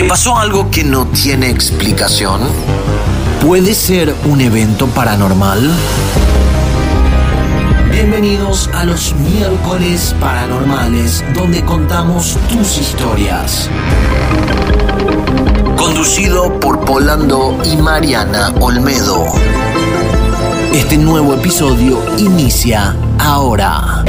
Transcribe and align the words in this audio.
¿Te 0.00 0.08
pasó 0.08 0.38
algo 0.38 0.70
que 0.70 0.82
no 0.82 1.08
tiene 1.08 1.50
explicación? 1.50 2.40
¿Puede 3.44 3.74
ser 3.74 4.14
un 4.24 4.40
evento 4.40 4.86
paranormal? 4.86 5.70
Bienvenidos 7.92 8.70
a 8.72 8.84
los 8.84 9.14
miércoles 9.16 10.16
paranormales, 10.18 11.22
donde 11.34 11.62
contamos 11.66 12.38
tus 12.48 12.78
historias. 12.78 13.68
Conducido 15.76 16.58
por 16.60 16.82
Polando 16.86 17.58
y 17.62 17.76
Mariana 17.76 18.54
Olmedo. 18.58 19.26
Este 20.72 20.96
nuevo 20.96 21.34
episodio 21.34 22.02
inicia 22.16 22.96
ahora. 23.18 24.02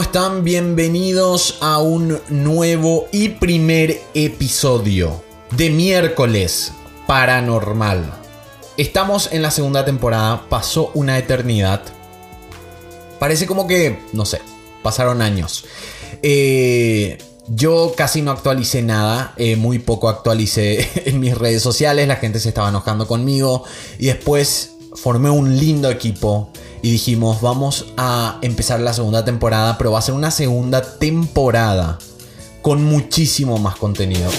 ¿Cómo 0.00 0.06
están? 0.06 0.44
Bienvenidos 0.44 1.58
a 1.60 1.78
un 1.78 2.18
nuevo 2.30 3.06
y 3.12 3.28
primer 3.28 4.00
episodio 4.14 5.22
de 5.50 5.68
miércoles 5.68 6.72
paranormal. 7.06 8.10
Estamos 8.78 9.28
en 9.30 9.42
la 9.42 9.50
segunda 9.50 9.84
temporada, 9.84 10.48
pasó 10.48 10.90
una 10.94 11.18
eternidad. 11.18 11.82
Parece 13.18 13.46
como 13.46 13.66
que, 13.66 13.98
no 14.14 14.24
sé, 14.24 14.40
pasaron 14.82 15.20
años. 15.20 15.66
Eh, 16.22 17.18
yo 17.48 17.92
casi 17.94 18.22
no 18.22 18.30
actualicé 18.30 18.80
nada, 18.80 19.34
eh, 19.36 19.56
muy 19.56 19.80
poco 19.80 20.08
actualicé 20.08 20.88
en 21.10 21.20
mis 21.20 21.36
redes 21.36 21.62
sociales, 21.62 22.08
la 22.08 22.16
gente 22.16 22.40
se 22.40 22.48
estaba 22.48 22.70
enojando 22.70 23.06
conmigo 23.06 23.64
y 23.98 24.06
después 24.06 24.76
formé 24.94 25.30
un 25.30 25.56
lindo 25.58 25.90
equipo 25.90 26.50
y 26.82 26.90
dijimos 26.90 27.40
vamos 27.40 27.86
a 27.96 28.38
empezar 28.42 28.80
la 28.80 28.92
segunda 28.92 29.24
temporada, 29.24 29.78
pero 29.78 29.92
va 29.92 29.98
a 29.98 30.02
ser 30.02 30.14
una 30.14 30.30
segunda 30.30 30.82
temporada 30.82 31.98
con 32.62 32.84
muchísimo 32.84 33.58
más 33.58 33.76
contenido. 33.76 34.30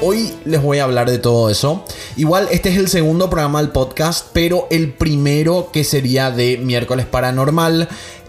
Hoy 0.00 0.32
les 0.44 0.62
voy 0.62 0.78
a 0.78 0.84
hablar 0.84 1.10
de 1.10 1.18
todo 1.18 1.50
eso. 1.50 1.84
Igual 2.16 2.48
este 2.50 2.70
es 2.70 2.78
el 2.78 2.88
segundo 2.88 3.28
programa 3.30 3.60
del 3.60 3.70
podcast, 3.70 4.28
pero 4.32 4.66
el 4.70 4.92
primero 4.92 5.70
que 5.72 5.84
sería 5.84 6.30
de 6.30 6.56
miércoles 6.56 7.06
paranormal 7.06 7.88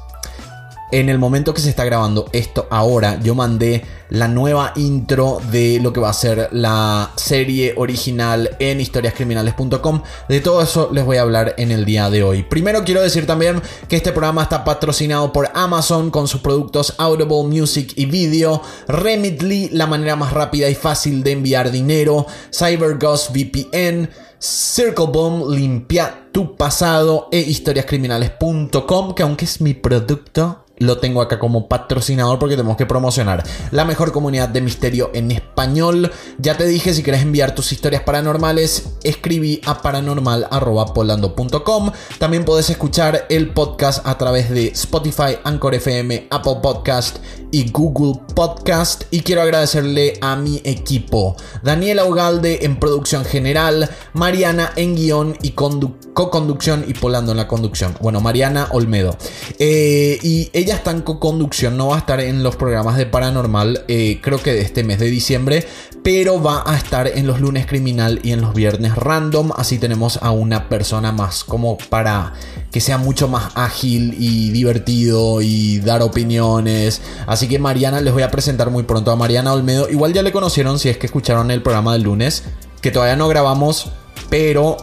En 0.90 1.10
el 1.10 1.18
momento 1.18 1.52
que 1.52 1.60
se 1.60 1.68
está 1.68 1.84
grabando 1.84 2.30
esto 2.32 2.66
ahora, 2.70 3.20
yo 3.20 3.34
mandé 3.34 3.84
la 4.08 4.26
nueva 4.26 4.72
intro 4.74 5.38
de 5.50 5.80
lo 5.82 5.92
que 5.92 6.00
va 6.00 6.08
a 6.08 6.14
ser 6.14 6.48
la 6.50 7.12
serie 7.14 7.74
original 7.76 8.56
en 8.58 8.80
historiascriminales.com. 8.80 10.02
De 10.30 10.40
todo 10.40 10.62
eso 10.62 10.88
les 10.90 11.04
voy 11.04 11.18
a 11.18 11.22
hablar 11.22 11.54
en 11.58 11.72
el 11.72 11.84
día 11.84 12.08
de 12.08 12.22
hoy. 12.22 12.42
Primero 12.42 12.84
quiero 12.84 13.02
decir 13.02 13.26
también 13.26 13.60
que 13.86 13.96
este 13.96 14.12
programa 14.12 14.44
está 14.44 14.64
patrocinado 14.64 15.30
por 15.30 15.50
Amazon 15.52 16.10
con 16.10 16.26
sus 16.26 16.40
productos 16.40 16.94
Audible 16.96 17.44
Music 17.44 17.92
y 17.96 18.06
Video, 18.06 18.62
Remitly, 18.86 19.68
la 19.72 19.86
manera 19.86 20.16
más 20.16 20.32
rápida 20.32 20.70
y 20.70 20.74
fácil 20.74 21.22
de 21.22 21.32
enviar 21.32 21.70
dinero, 21.70 22.26
CyberGhost 22.50 23.32
VPN, 23.34 24.08
Circle 24.38 25.06
Boom, 25.12 25.54
limpia 25.54 26.28
tu 26.32 26.56
pasado 26.56 27.28
e 27.30 27.40
historiascriminales.com, 27.40 29.14
que 29.14 29.22
aunque 29.22 29.44
es 29.44 29.60
mi 29.60 29.74
producto, 29.74 30.64
lo 30.78 30.98
tengo 30.98 31.22
acá 31.22 31.38
como 31.38 31.68
patrocinador 31.68 32.38
porque 32.38 32.56
tenemos 32.56 32.76
que 32.76 32.86
promocionar 32.86 33.44
la 33.70 33.84
mejor 33.84 34.12
comunidad 34.12 34.48
de 34.48 34.60
misterio 34.60 35.10
en 35.14 35.30
español. 35.30 36.12
Ya 36.38 36.56
te 36.56 36.66
dije, 36.66 36.94
si 36.94 37.02
quieres 37.02 37.22
enviar 37.22 37.54
tus 37.54 37.72
historias 37.72 38.02
paranormales, 38.02 38.96
escribí 39.02 39.60
a 39.64 39.82
paranormal.polando.com. 39.82 41.92
También 42.18 42.44
puedes 42.44 42.70
escuchar 42.70 43.26
el 43.28 43.50
podcast 43.50 44.06
a 44.06 44.16
través 44.18 44.50
de 44.50 44.68
Spotify, 44.68 45.38
Anchor 45.44 45.74
FM, 45.74 46.28
Apple 46.30 46.56
Podcast 46.62 47.18
y 47.50 47.70
Google 47.70 48.20
Podcast. 48.34 49.04
Y 49.10 49.20
quiero 49.20 49.42
agradecerle 49.42 50.18
a 50.20 50.36
mi 50.36 50.60
equipo, 50.64 51.36
Daniela 51.62 52.04
Ugalde 52.04 52.60
en 52.62 52.78
producción 52.78 53.24
general, 53.24 53.90
Mariana 54.12 54.72
en 54.76 54.96
guion 54.96 55.36
y 55.42 55.50
co-conducción 55.50 56.84
y 56.86 56.94
Polando 56.94 57.32
en 57.32 57.38
la 57.38 57.48
conducción. 57.48 57.94
Bueno, 58.00 58.20
Mariana 58.20 58.68
Olmedo. 58.72 59.16
Eh, 59.58 60.18
y 60.22 60.50
ella 60.52 60.74
está 60.74 60.90
en 60.90 61.02
co-conducción, 61.02 61.76
no 61.76 61.88
va 61.88 61.96
a 61.96 61.98
estar 61.98 62.20
en 62.20 62.42
los 62.42 62.56
programas 62.56 62.96
de 62.96 63.06
Paranormal, 63.06 63.84
eh, 63.88 64.20
creo 64.22 64.42
que 64.42 64.52
de 64.52 64.60
este 64.60 64.84
mes 64.84 64.98
de 64.98 65.06
diciembre, 65.06 65.66
pero 66.02 66.42
va 66.42 66.62
a 66.66 66.76
estar 66.76 67.06
en 67.06 67.26
los 67.26 67.40
lunes 67.40 67.66
criminal 67.66 68.20
y 68.22 68.32
en 68.32 68.40
los 68.40 68.54
viernes 68.54 68.94
random. 68.96 69.52
Así 69.56 69.78
tenemos 69.78 70.18
a 70.22 70.30
una 70.30 70.68
persona 70.68 71.12
más 71.12 71.44
como 71.44 71.76
para 71.76 72.32
que 72.70 72.80
sea 72.80 72.98
mucho 72.98 73.28
más 73.28 73.52
ágil 73.54 74.14
y 74.18 74.50
divertido 74.50 75.40
y 75.42 75.80
dar 75.80 76.02
opiniones. 76.02 77.00
Que 77.46 77.58
Mariana, 77.58 78.00
les 78.00 78.12
voy 78.12 78.22
a 78.22 78.30
presentar 78.30 78.70
muy 78.70 78.82
pronto 78.82 79.12
a 79.12 79.16
Mariana 79.16 79.52
Olmedo. 79.52 79.88
Igual 79.88 80.12
ya 80.12 80.22
le 80.22 80.32
conocieron 80.32 80.78
si 80.78 80.88
es 80.88 80.96
que 80.96 81.06
escucharon 81.06 81.50
el 81.50 81.62
programa 81.62 81.92
del 81.92 82.02
lunes, 82.02 82.44
que 82.80 82.90
todavía 82.90 83.16
no 83.16 83.28
grabamos, 83.28 83.92
pero... 84.30 84.76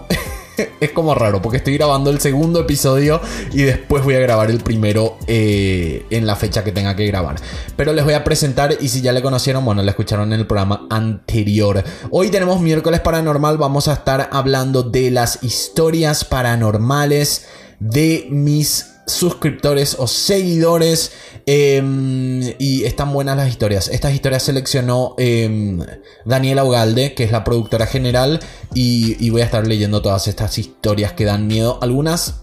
es 0.80 0.92
como 0.92 1.16
raro 1.16 1.42
porque 1.42 1.58
estoy 1.58 1.78
grabando 1.78 2.10
el 2.10 2.20
segundo 2.20 2.62
episodio 2.62 3.22
y 3.52 3.64
después 3.64 4.04
voy 4.04 4.16
a 4.16 4.20
grabar 4.20 4.50
el 4.50 4.60
primero 4.60 5.18
eh, 5.28 6.06
en 6.10 6.26
la 6.26 6.36
fecha 6.36 6.64
que 6.64 6.72
tenga 6.72 6.96
que 6.96 7.06
grabar. 7.08 7.36
Pero 7.76 7.94
les 7.94 8.06
voy 8.06 8.14
a 8.14 8.24
presentar 8.24 8.78
y 8.80 8.88
si 8.88 9.02
ya 9.02 9.12
le 9.12 9.22
conocieron, 9.22 9.66
bueno, 9.66 9.84
la 9.84 9.92
escucharon 9.92 10.32
en 10.34 10.40
el 10.40 10.48
programa 10.48 10.88
anterior. 10.90 11.84
Hoy 12.10 12.30
tenemos 12.30 12.62
miércoles 12.62 13.02
paranormal, 13.02 13.58
vamos 13.58 13.88
a 13.88 13.94
estar 13.94 14.30
hablando 14.32 14.84
de 14.84 15.12
las 15.12 15.44
historias 15.44 16.24
paranormales 16.26 17.48
de 17.80 18.28
mis 18.30 18.95
suscriptores 19.08 19.96
o 20.00 20.08
seguidores. 20.08 21.12
em, 21.48 22.42
y 22.58 22.86
están 22.86 23.14
buenas 23.14 23.38
las 23.38 23.50
historias. 23.50 23.88
Estas 23.90 24.14
historias 24.14 24.42
seleccionó 24.44 25.14
em, 25.18 25.80
Daniela 26.26 26.64
Ugalde, 26.64 27.14
que 27.14 27.24
es 27.24 27.32
la 27.32 27.44
productora 27.44 27.86
general. 27.86 28.40
Y, 28.74 29.16
y 29.24 29.30
voy 29.30 29.42
a 29.42 29.46
estar 29.46 29.68
leyendo 29.68 30.02
todas 30.02 30.28
estas 30.28 30.58
historias 30.58 31.14
que 31.14 31.26
dan 31.26 31.48
miedo. 31.48 31.78
Algunas, 31.82 32.42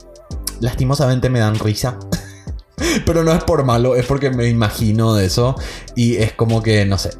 lastimosamente, 0.60 1.30
me 1.30 1.40
dan 1.40 1.58
risa. 1.58 1.98
Pero 3.06 3.24
no 3.24 3.32
es 3.32 3.42
por 3.44 3.64
malo, 3.64 3.96
es 3.96 4.06
porque 4.06 4.30
me 4.30 4.48
imagino 4.48 5.14
de 5.14 5.26
eso. 5.26 5.56
Y 5.96 6.16
es 6.16 6.32
como 6.32 6.62
que, 6.62 6.84
no 6.84 6.98
sé, 6.98 7.10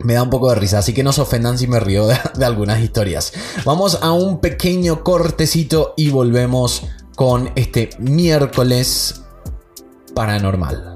me 0.00 0.14
da 0.14 0.22
un 0.22 0.30
poco 0.30 0.50
de 0.50 0.56
risa, 0.56 0.78
así 0.78 0.92
que 0.92 1.02
no 1.02 1.12
se 1.12 1.22
ofendan 1.22 1.58
si 1.58 1.66
me 1.66 1.80
río 1.80 2.06
de, 2.06 2.18
de 2.36 2.44
algunas 2.44 2.80
historias. 2.80 3.32
Vamos 3.64 3.98
a 4.02 4.12
un 4.12 4.40
pequeño 4.40 5.02
cortecito 5.02 5.94
y 5.96 6.10
volvemos 6.10 6.84
con 7.16 7.50
este 7.56 7.88
miércoles 7.98 9.22
paranormal. 10.14 10.95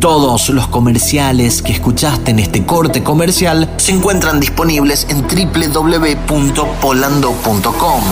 Todos 0.00 0.48
los 0.48 0.66
comerciales 0.68 1.60
que 1.60 1.72
escuchaste 1.72 2.30
en 2.30 2.38
este 2.38 2.64
corte 2.64 3.02
comercial 3.02 3.70
Se 3.76 3.92
encuentran 3.92 4.40
disponibles 4.40 5.06
en 5.10 5.20
www.polando.com. 5.20 8.04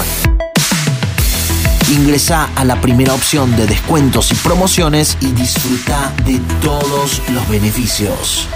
Ingresa 1.91 2.51
a 2.55 2.67
la 2.67 2.79
primera 2.83 3.15
opción 3.15 3.57
de 3.57 3.67
descuentos 3.67 4.31
y 4.33 4.35
promociones 4.35 5.17
y 5.23 5.33
disfruta 5.33 6.13
de 6.27 6.39
todos 6.61 7.23
los 7.31 7.49
beneficios. 7.49 8.47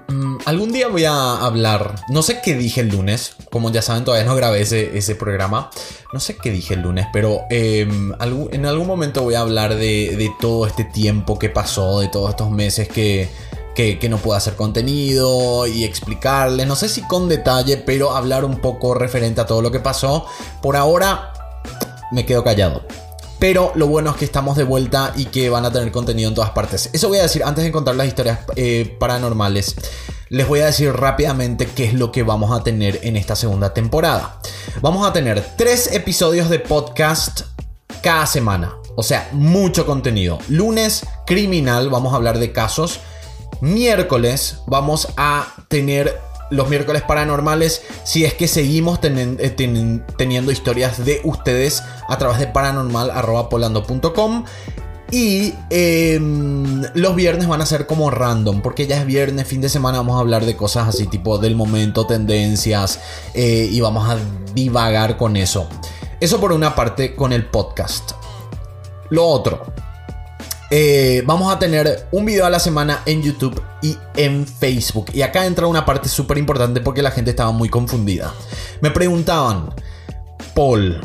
mm, 0.08 0.38
algún 0.46 0.72
día 0.72 0.88
voy 0.88 1.04
a 1.04 1.36
hablar, 1.44 1.96
no 2.08 2.22
sé 2.22 2.40
qué 2.42 2.54
dije 2.54 2.80
el 2.80 2.88
lunes, 2.88 3.36
como 3.50 3.70
ya 3.70 3.82
saben 3.82 4.04
todavía 4.04 4.24
no 4.26 4.34
grabé 4.36 4.62
ese, 4.62 4.96
ese 4.96 5.14
programa, 5.14 5.70
no 6.14 6.20
sé 6.20 6.36
qué 6.38 6.50
dije 6.50 6.72
el 6.74 6.80
lunes, 6.82 7.06
pero 7.12 7.42
algún- 8.18 8.48
en 8.54 8.64
algún 8.64 8.86
momento 8.86 9.22
voy 9.22 9.34
a 9.34 9.40
hablar 9.40 9.74
de, 9.74 10.14
de 10.16 10.30
todo 10.40 10.66
este 10.66 10.84
tiempo 10.84 11.38
que 11.38 11.50
pasó, 11.50 12.00
de 12.00 12.08
todos 12.08 12.30
estos 12.30 12.50
meses 12.50 12.88
que, 12.88 13.28
que, 13.74 13.98
que 13.98 14.08
no 14.08 14.16
pude 14.16 14.38
hacer 14.38 14.54
contenido 14.56 15.66
y 15.66 15.84
explicarles, 15.84 16.66
no 16.66 16.76
sé 16.76 16.88
si 16.88 17.02
con 17.02 17.28
detalle, 17.28 17.76
pero 17.76 18.12
hablar 18.16 18.46
un 18.46 18.60
poco 18.62 18.94
referente 18.94 19.42
a 19.42 19.46
todo 19.46 19.60
lo 19.60 19.70
que 19.70 19.80
pasó. 19.80 20.24
Por 20.62 20.76
ahora 20.76 21.34
me 22.12 22.24
quedo 22.24 22.42
callado. 22.44 22.82
Pero 23.42 23.72
lo 23.74 23.88
bueno 23.88 24.10
es 24.10 24.16
que 24.18 24.24
estamos 24.24 24.56
de 24.56 24.62
vuelta 24.62 25.12
y 25.16 25.24
que 25.24 25.50
van 25.50 25.64
a 25.64 25.72
tener 25.72 25.90
contenido 25.90 26.28
en 26.28 26.34
todas 26.36 26.50
partes. 26.50 26.88
Eso 26.92 27.08
voy 27.08 27.18
a 27.18 27.22
decir 27.22 27.42
antes 27.42 27.64
de 27.64 27.72
contar 27.72 27.96
las 27.96 28.06
historias 28.06 28.38
eh, 28.54 28.96
paranormales. 29.00 29.74
Les 30.28 30.46
voy 30.46 30.60
a 30.60 30.66
decir 30.66 30.92
rápidamente 30.92 31.66
qué 31.66 31.86
es 31.86 31.94
lo 31.94 32.12
que 32.12 32.22
vamos 32.22 32.52
a 32.52 32.62
tener 32.62 33.00
en 33.02 33.16
esta 33.16 33.34
segunda 33.34 33.74
temporada. 33.74 34.38
Vamos 34.80 35.04
a 35.04 35.12
tener 35.12 35.44
tres 35.58 35.92
episodios 35.92 36.50
de 36.50 36.60
podcast 36.60 37.40
cada 38.00 38.26
semana. 38.26 38.76
O 38.94 39.02
sea, 39.02 39.28
mucho 39.32 39.86
contenido. 39.86 40.38
Lunes, 40.46 41.04
criminal, 41.26 41.90
vamos 41.90 42.12
a 42.12 42.16
hablar 42.18 42.38
de 42.38 42.52
casos. 42.52 43.00
Miércoles, 43.60 44.58
vamos 44.68 45.08
a 45.16 45.52
tener 45.66 46.16
los 46.52 46.68
miércoles 46.68 47.02
paranormales 47.02 47.82
si 48.04 48.24
es 48.24 48.34
que 48.34 48.46
seguimos 48.46 49.00
eh, 49.02 49.56
teniendo 50.16 50.52
historias 50.52 51.04
de 51.04 51.20
ustedes 51.24 51.82
a 52.08 52.18
través 52.18 52.38
de 52.38 52.46
paranormal.polando.com. 52.46 54.44
Y 55.10 55.52
em, 55.68 56.84
los 56.94 57.14
viernes 57.14 57.46
van 57.46 57.60
a 57.60 57.66
ser 57.66 57.86
como 57.86 58.10
random, 58.10 58.62
porque 58.62 58.86
ya 58.86 58.98
es 58.98 59.04
viernes, 59.04 59.46
fin 59.46 59.60
de 59.60 59.68
semana, 59.68 59.98
vamos 59.98 60.16
a 60.16 60.20
hablar 60.20 60.46
de 60.46 60.56
cosas 60.56 60.88
así 60.88 61.06
tipo 61.06 61.36
del 61.36 61.54
momento, 61.54 62.06
tendencias, 62.06 62.98
eh, 63.34 63.68
y 63.70 63.78
vamos 63.82 64.08
a 64.08 64.16
divagar 64.54 65.18
con 65.18 65.36
eso. 65.36 65.68
Eso 66.18 66.40
por 66.40 66.52
una 66.52 66.74
parte 66.74 67.14
con 67.14 67.34
el 67.34 67.44
podcast. 67.44 68.12
Lo 69.10 69.26
otro, 69.26 69.66
eh, 70.74 71.22
vamos 71.26 71.54
a 71.54 71.58
tener 71.58 72.08
un 72.12 72.24
video 72.24 72.46
a 72.46 72.50
la 72.50 72.58
semana 72.58 73.02
en 73.04 73.20
YouTube 73.20 73.62
y 73.82 73.94
en 74.16 74.46
Facebook. 74.46 75.10
Y 75.12 75.20
acá 75.20 75.44
entra 75.44 75.66
una 75.66 75.84
parte 75.84 76.08
súper 76.08 76.38
importante 76.38 76.80
porque 76.80 77.02
la 77.02 77.10
gente 77.10 77.28
estaba 77.28 77.52
muy 77.52 77.68
confundida. 77.68 78.32
Me 78.80 78.90
preguntaban, 78.90 79.68
Paul, 80.54 80.98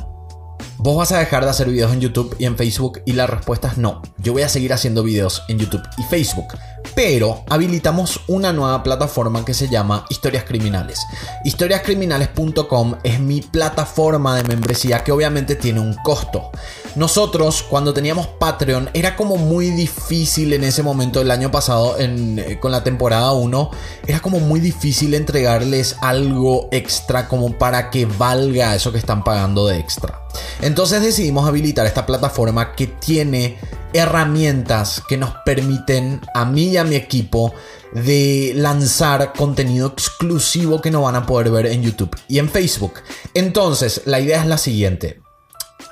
¿vos 0.78 0.96
vas 0.96 1.12
a 1.12 1.20
dejar 1.20 1.44
de 1.44 1.50
hacer 1.50 1.68
videos 1.68 1.92
en 1.92 2.00
YouTube 2.00 2.34
y 2.40 2.46
en 2.46 2.56
Facebook? 2.56 3.02
Y 3.06 3.12
la 3.12 3.28
respuesta 3.28 3.68
es 3.68 3.78
no. 3.78 4.02
Yo 4.20 4.32
voy 4.32 4.44
a 4.44 4.48
seguir 4.48 4.72
haciendo 4.72 5.04
videos 5.04 5.44
en 5.50 5.60
YouTube 5.60 5.84
y 5.98 6.04
Facebook. 6.04 6.48
Pero 6.96 7.44
habilitamos 7.50 8.22
una 8.28 8.54
nueva 8.54 8.82
plataforma 8.82 9.46
que 9.46 9.54
se 9.54 9.70
llama 9.70 10.06
Historias 10.10 10.46
Criminales. 10.46 11.00
Historiascriminales.com 11.44 12.96
es 13.04 13.20
mi 13.20 13.42
plataforma 13.42 14.36
de 14.36 14.44
membresía 14.44 15.04
que 15.04 15.12
obviamente 15.12 15.56
tiene 15.56 15.80
un 15.80 15.94
costo. 15.94 16.52
Nosotros 16.96 17.64
cuando 17.70 17.94
teníamos 17.94 18.26
Patreon 18.26 18.90
era 18.94 19.16
como 19.16 19.38
muy 19.38 19.70
difícil 19.70 20.54
en 20.54 20.64
ese 20.64 20.82
momento 20.82 21.22
el 21.22 21.30
año 21.30 21.52
pasado 21.52 21.96
eh, 22.00 22.58
con 22.60 22.72
la 22.72 22.84
temporada 22.84 23.34
1. 23.34 23.72
Era 24.08 24.20
como 24.20 24.40
muy 24.40 24.60
difícil 24.60 25.14
entregarles 25.14 25.96
algo 26.02 26.68
extra 26.72 27.28
como 27.28 27.56
para 27.58 27.92
que 27.92 28.08
valga 28.08 28.74
eso 28.74 28.92
que 28.92 28.98
están 28.98 29.24
pagando 29.24 29.68
de 29.68 29.78
extra. 29.78 30.24
Entonces 30.62 31.02
decidimos 31.02 31.48
habilitar 31.48 31.86
esta 31.86 32.06
plataforma 32.06 32.74
que 32.74 32.88
tiene 32.88 33.58
herramientas 33.94 35.02
que 35.08 35.18
nos 35.18 35.32
permiten 35.46 36.22
a 36.34 36.46
mí 36.46 36.70
y 36.70 36.78
a 36.78 36.84
mi 36.84 36.96
equipo 36.96 37.54
de 37.94 38.54
lanzar 38.56 39.34
contenido 39.34 39.88
exclusivo 39.88 40.82
que 40.82 40.92
no 40.92 41.02
van 41.02 41.16
a 41.16 41.26
poder 41.26 41.52
ver 41.52 41.68
en 41.68 41.82
YouTube 41.82 42.16
y 42.28 42.40
en 42.40 42.50
Facebook. 42.50 42.94
Entonces, 43.34 44.02
la 44.06 44.20
idea 44.20 44.42
es 44.42 44.48
la 44.48 44.58
siguiente. 44.58 45.22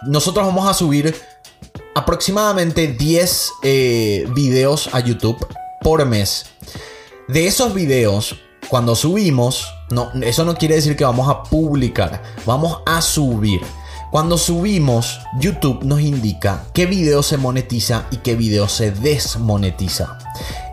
Nosotros 0.08 0.46
vamos 0.46 0.68
a 0.68 0.74
subir 0.74 1.16
aproximadamente 1.96 2.88
10 2.88 3.52
eh, 3.64 4.28
videos 4.36 4.90
a 4.94 5.00
YouTube 5.00 5.46
por 5.82 6.06
mes. 6.06 6.48
De 7.28 7.48
esos 7.48 7.74
videos, 7.74 8.36
cuando 8.70 8.96
subimos, 8.96 9.68
no, 9.90 10.12
eso 10.22 10.46
no 10.46 10.56
quiere 10.56 10.76
decir 10.76 10.96
que 10.96 11.06
vamos 11.06 11.30
a 11.30 11.44
publicar, 11.44 12.22
vamos 12.46 12.80
a 12.86 13.02
subir. 13.02 13.62
Cuando 14.16 14.38
subimos, 14.38 15.20
YouTube 15.42 15.84
nos 15.84 16.00
indica 16.00 16.64
qué 16.72 16.86
video 16.86 17.22
se 17.22 17.36
monetiza 17.36 18.08
y 18.12 18.16
qué 18.20 18.38
video 18.38 18.70
se 18.70 18.92
desmonetiza. 18.92 20.20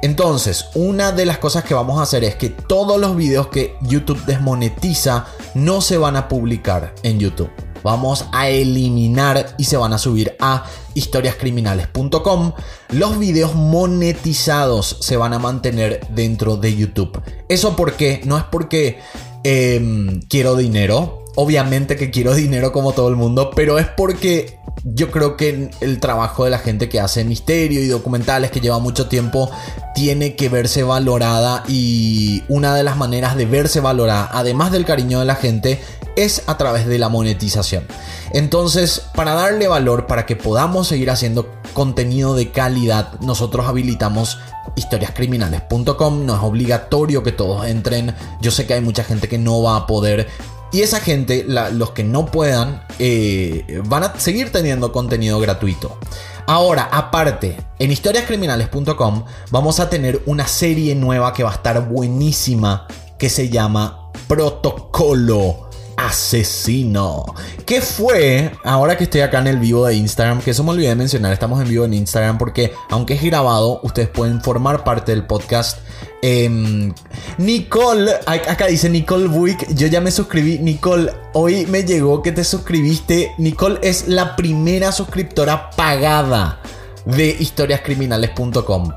Entonces, 0.01 0.67
una 0.77 1.11
de 1.11 1.27
las 1.27 1.39
cosas 1.39 1.65
que 1.65 1.75
vamos 1.75 1.99
a 1.99 2.05
hacer 2.05 2.23
es 2.23 2.37
que 2.37 2.51
todos 2.51 3.01
los 3.01 3.17
videos 3.17 3.49
que 3.49 3.75
YouTube 3.81 4.25
desmonetiza 4.27 5.27
no 5.55 5.81
se 5.81 5.99
van 5.99 6.15
a 6.15 6.29
publicar 6.29 6.95
en 7.03 7.19
YouTube. 7.19 7.51
Vamos 7.83 8.27
a 8.31 8.49
eliminar 8.49 9.57
y 9.59 9.65
se 9.65 9.77
van 9.77 9.93
a 9.93 9.99
subir 9.99 10.37
a 10.39 10.65
historiascriminales.com. 10.95 12.53
Los 12.91 13.19
videos 13.19 13.57
monetizados 13.57 14.99
se 15.01 15.17
van 15.17 15.33
a 15.33 15.41
mantener 15.41 16.07
dentro 16.11 16.59
de 16.59 16.77
YouTube. 16.77 17.21
¿Eso 17.49 17.75
por 17.75 17.95
qué? 17.95 18.21
No 18.25 18.39
es 18.39 18.45
porque 18.45 19.01
em, 19.43 20.21
quiero 20.29 20.55
dinero. 20.55 21.22
Obviamente 21.35 21.97
que 21.97 22.11
quiero 22.11 22.35
dinero 22.35 22.73
como 22.73 22.93
todo 22.93 23.09
el 23.09 23.17
mundo, 23.17 23.51
pero 23.55 23.79
es 23.79 23.87
porque 23.87 24.59
yo 24.85 25.11
creo 25.11 25.37
que 25.37 25.71
el 25.81 26.01
trabajo 26.01 26.45
de 26.45 26.51
la 26.51 26.59
gente 26.59 26.89
que 26.89 27.01
hace 27.01 27.25
misterio 27.25 27.83
y 27.83 27.87
documentales 27.87 28.51
que 28.51 28.61
lleva 28.61 28.79
mucho 28.79 29.09
tiempo 29.09 29.51
tiene 29.95 30.35
que 30.35 30.49
verse 30.49 30.83
valorada 30.83 31.63
y 31.69 32.43
una 32.49 32.75
de 32.75 32.83
las 32.83 32.97
maneras 32.97 33.37
de 33.37 33.47
verse 33.47 33.81
valorada, 33.81 34.29
además 34.33 34.73
del 34.73 34.85
cariño 34.85 35.21
de 35.21 35.27
la 35.27 35.37
gente, 35.37 35.81
es 36.17 36.43
a 36.47 36.59
través 36.59 36.87
de 36.87 36.99
la 36.99 37.09
monetización. 37.09 37.87
Entonces, 38.33 39.03
para 39.15 39.35
darle 39.35 39.69
valor, 39.69 40.07
para 40.07 40.27
que 40.27 40.37
podamos 40.37 40.89
seguir 40.89 41.11
haciendo 41.11 41.49
contenido 41.73 42.35
de 42.35 42.51
calidad, 42.51 43.21
nosotros 43.21 43.67
habilitamos 43.67 44.39
historiascriminales.com. 44.77 46.27
No 46.27 46.35
es 46.35 46.43
obligatorio 46.43 47.23
que 47.23 47.33
todos 47.33 47.67
entren. 47.67 48.15
Yo 48.41 48.51
sé 48.51 48.67
que 48.67 48.75
hay 48.75 48.81
mucha 48.81 49.05
gente 49.05 49.29
que 49.29 49.39
no 49.39 49.63
va 49.63 49.77
a 49.77 49.87
poder 49.87 50.29
y 50.73 50.81
esa 50.81 51.01
gente, 51.01 51.45
los 51.47 51.91
que 51.91 52.03
no 52.03 52.27
puedan, 52.27 52.85
eh, 52.99 53.83
van 53.85 54.05
a 54.05 54.19
seguir 54.19 54.51
teniendo 54.51 54.91
contenido 54.91 55.39
gratuito. 55.39 55.99
Ahora, 56.47 56.89
aparte, 56.91 57.57
en 57.79 57.93
historiascriminales.com 57.93 59.25
vamos 59.51 59.81
a 59.81 59.91
tener 59.91 60.23
una 60.27 60.47
serie 60.47 60.95
nueva 60.95 61.33
que 61.35 61.45
va 61.45 61.51
a 61.51 61.55
estar 61.55 61.89
buenísima 61.89 62.87
que 63.19 63.29
se 63.29 63.49
llama 63.51 64.11
Protocolo 64.27 65.72
asesino. 66.07 67.25
¿Qué 67.67 67.81
fue? 67.81 68.53
Ahora 68.65 68.97
que 68.97 69.05
estoy 69.05 69.21
acá 69.21 69.39
en 69.39 69.47
el 69.47 69.59
vivo 69.59 69.87
de 69.87 69.95
Instagram, 69.95 70.41
que 70.41 70.51
eso 70.51 70.65
me 70.65 70.71
olvidé 70.71 70.89
de 70.89 70.97
mencionar, 70.97 71.33
estamos 71.33 71.61
en 71.61 71.69
vivo 71.69 71.85
en 71.85 71.95
Instagram 71.95 72.39
porque 72.39 72.73
aunque 72.91 73.15
es 73.15 73.23
grabado, 73.23 73.81
ustedes 73.83 74.09
pueden 74.09 74.41
formar 74.41 74.85
parte 74.85 75.13
del 75.13 75.27
podcast. 75.27 75.79
Em, 76.23 76.93
Nicole, 77.39 78.13
acá 78.27 78.67
dice 78.67 78.89
Nicole 78.89 79.27
Buick, 79.27 79.75
yo 79.75 79.87
ya 79.89 80.01
me 80.01 80.11
suscribí. 80.11 80.59
Nicole, 80.59 81.13
hoy 81.33 81.67
me 81.67 81.85
llegó 81.85 82.23
que 82.23 82.33
te 82.33 82.45
suscribiste. 82.45 83.33
Nicole 83.39 83.79
es 83.83 84.09
la 84.09 84.37
primera 84.37 84.93
suscriptora 84.93 85.71
pagada 85.71 86.61
de 87.05 87.37
historiascriminales.com. 87.39 88.93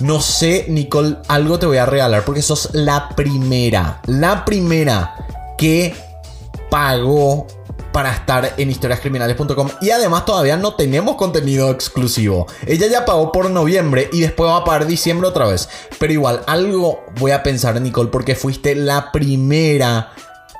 No 0.00 0.20
sé, 0.20 0.66
Nicole, 0.68 1.18
algo 1.28 1.58
te 1.58 1.66
voy 1.66 1.76
a 1.76 1.86
regalar 1.86 2.24
porque 2.24 2.42
sos 2.42 2.70
la 2.72 3.10
primera, 3.10 4.00
la 4.06 4.44
primera 4.44 5.14
que 5.56 5.94
pagó 6.74 7.46
para 7.92 8.10
estar 8.10 8.54
en 8.56 8.68
historiascriminales.com 8.68 9.68
y 9.80 9.90
además 9.90 10.24
todavía 10.24 10.56
no 10.56 10.74
tenemos 10.74 11.14
contenido 11.14 11.70
exclusivo. 11.70 12.48
Ella 12.66 12.88
ya 12.88 13.04
pagó 13.04 13.30
por 13.30 13.48
noviembre 13.48 14.10
y 14.12 14.22
después 14.22 14.50
va 14.50 14.56
a 14.56 14.64
pagar 14.64 14.88
diciembre 14.88 15.28
otra 15.28 15.46
vez. 15.46 15.68
Pero 16.00 16.12
igual, 16.12 16.42
algo 16.48 17.04
voy 17.20 17.30
a 17.30 17.44
pensar, 17.44 17.80
Nicole, 17.80 18.10
porque 18.10 18.34
fuiste 18.34 18.74
la 18.74 19.12
primera 19.12 20.10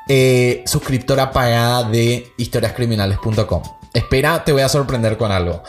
eh, 0.09 0.63
suscriptora 0.67 1.33
pagada 1.33 1.83
de 1.83 2.33
historiascriminales.com. 2.37 3.63
Espera, 3.93 4.45
te 4.45 4.53
voy 4.53 4.63
a 4.63 4.69
sorprender 4.69 5.17
con 5.17 5.33
algo. 5.33 5.65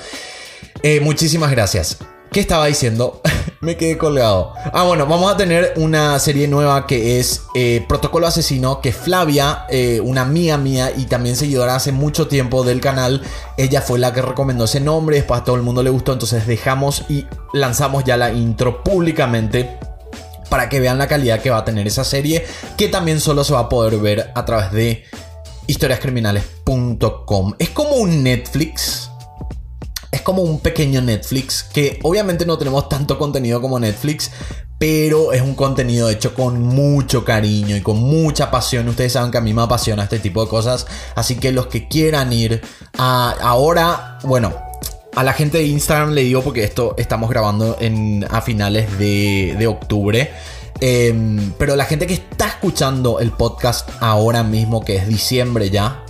Eh, 0.83 0.99
muchísimas 0.99 1.49
gracias. 1.49 1.97
¿Qué 2.35 2.41
estaba 2.41 2.65
diciendo? 2.65 3.21
Me 3.61 3.77
quedé 3.77 3.97
colgado. 3.97 4.51
Ah, 4.73 4.83
bueno, 4.83 5.05
vamos 5.05 5.31
a 5.31 5.37
tener 5.37 5.71
una 5.77 6.19
serie 6.19 6.49
nueva 6.49 6.85
que 6.85 7.17
es 7.17 7.43
eh, 7.55 7.85
Protocolo 7.87 8.27
Asesino, 8.27 8.81
que 8.81 8.91
Flavia, 8.91 9.65
eh, 9.69 10.01
una 10.01 10.23
amiga 10.23 10.57
mía 10.57 10.91
y 10.97 11.05
también 11.05 11.37
seguidora 11.37 11.77
hace 11.77 11.93
mucho 11.93 12.27
tiempo 12.27 12.65
del 12.65 12.81
canal, 12.81 13.21
ella 13.55 13.79
fue 13.79 13.99
la 13.99 14.11
que 14.11 14.21
recomendó 14.21 14.65
ese 14.65 14.81
nombre, 14.81 15.15
después 15.15 15.39
a 15.39 15.43
todo 15.45 15.55
el 15.55 15.61
mundo 15.61 15.81
le 15.81 15.89
gustó, 15.89 16.11
entonces 16.11 16.45
dejamos 16.45 17.05
y 17.07 17.25
lanzamos 17.53 18.03
ya 18.03 18.17
la 18.17 18.33
intro 18.33 18.83
públicamente 18.83 19.79
para 20.49 20.67
que 20.67 20.81
vean 20.81 20.97
la 20.97 21.07
calidad 21.07 21.39
que 21.39 21.51
va 21.51 21.59
a 21.59 21.63
tener 21.63 21.87
esa 21.87 22.03
serie, 22.03 22.45
que 22.75 22.89
también 22.89 23.21
solo 23.21 23.45
se 23.45 23.53
va 23.53 23.61
a 23.61 23.69
poder 23.69 23.97
ver 23.99 24.33
a 24.35 24.43
través 24.43 24.73
de 24.73 25.05
historiascriminales.com. 25.67 27.53
Es 27.59 27.69
como 27.69 27.95
un 27.95 28.23
Netflix 28.23 29.09
como 30.25 30.41
un 30.41 30.59
pequeño 30.59 31.01
Netflix 31.01 31.63
que 31.63 31.99
obviamente 32.01 32.47
no 32.47 32.57
tenemos 32.57 32.89
tanto 32.89 33.17
contenido 33.19 33.61
como 33.61 33.79
Netflix, 33.79 34.31
pero 34.79 35.31
es 35.31 35.41
un 35.41 35.53
contenido 35.53 36.09
hecho 36.09 36.33
con 36.33 36.61
mucho 36.61 37.23
cariño 37.23 37.77
y 37.77 37.81
con 37.81 37.97
mucha 37.97 38.49
pasión. 38.49 38.89
Ustedes 38.89 39.13
saben 39.13 39.31
que 39.31 39.37
a 39.37 39.41
mí 39.41 39.53
me 39.53 39.61
apasiona 39.61 40.03
este 40.03 40.17
tipo 40.17 40.43
de 40.43 40.49
cosas, 40.49 40.87
así 41.15 41.35
que 41.35 41.51
los 41.51 41.67
que 41.67 41.87
quieran 41.87 42.33
ir 42.33 42.61
a 42.97 43.35
ahora, 43.39 44.17
bueno, 44.23 44.51
a 45.15 45.23
la 45.23 45.33
gente 45.33 45.59
de 45.59 45.65
Instagram 45.65 46.11
le 46.13 46.23
digo 46.23 46.41
porque 46.41 46.63
esto 46.63 46.95
estamos 46.97 47.29
grabando 47.29 47.77
en, 47.79 48.25
a 48.29 48.41
finales 48.41 48.97
de, 48.97 49.67
octubre. 49.67 50.31
Em, 50.81 51.53
pero 51.59 51.75
la 51.75 51.85
gente 51.85 52.07
que 52.07 52.15
está 52.15 52.47
escuchando 52.47 53.19
el 53.19 53.31
podcast 53.31 53.87
ahora 54.01 54.43
mismo, 54.43 54.83
que 54.83 54.95
es 54.95 55.07
diciembre 55.07 55.69
ya, 55.69 56.04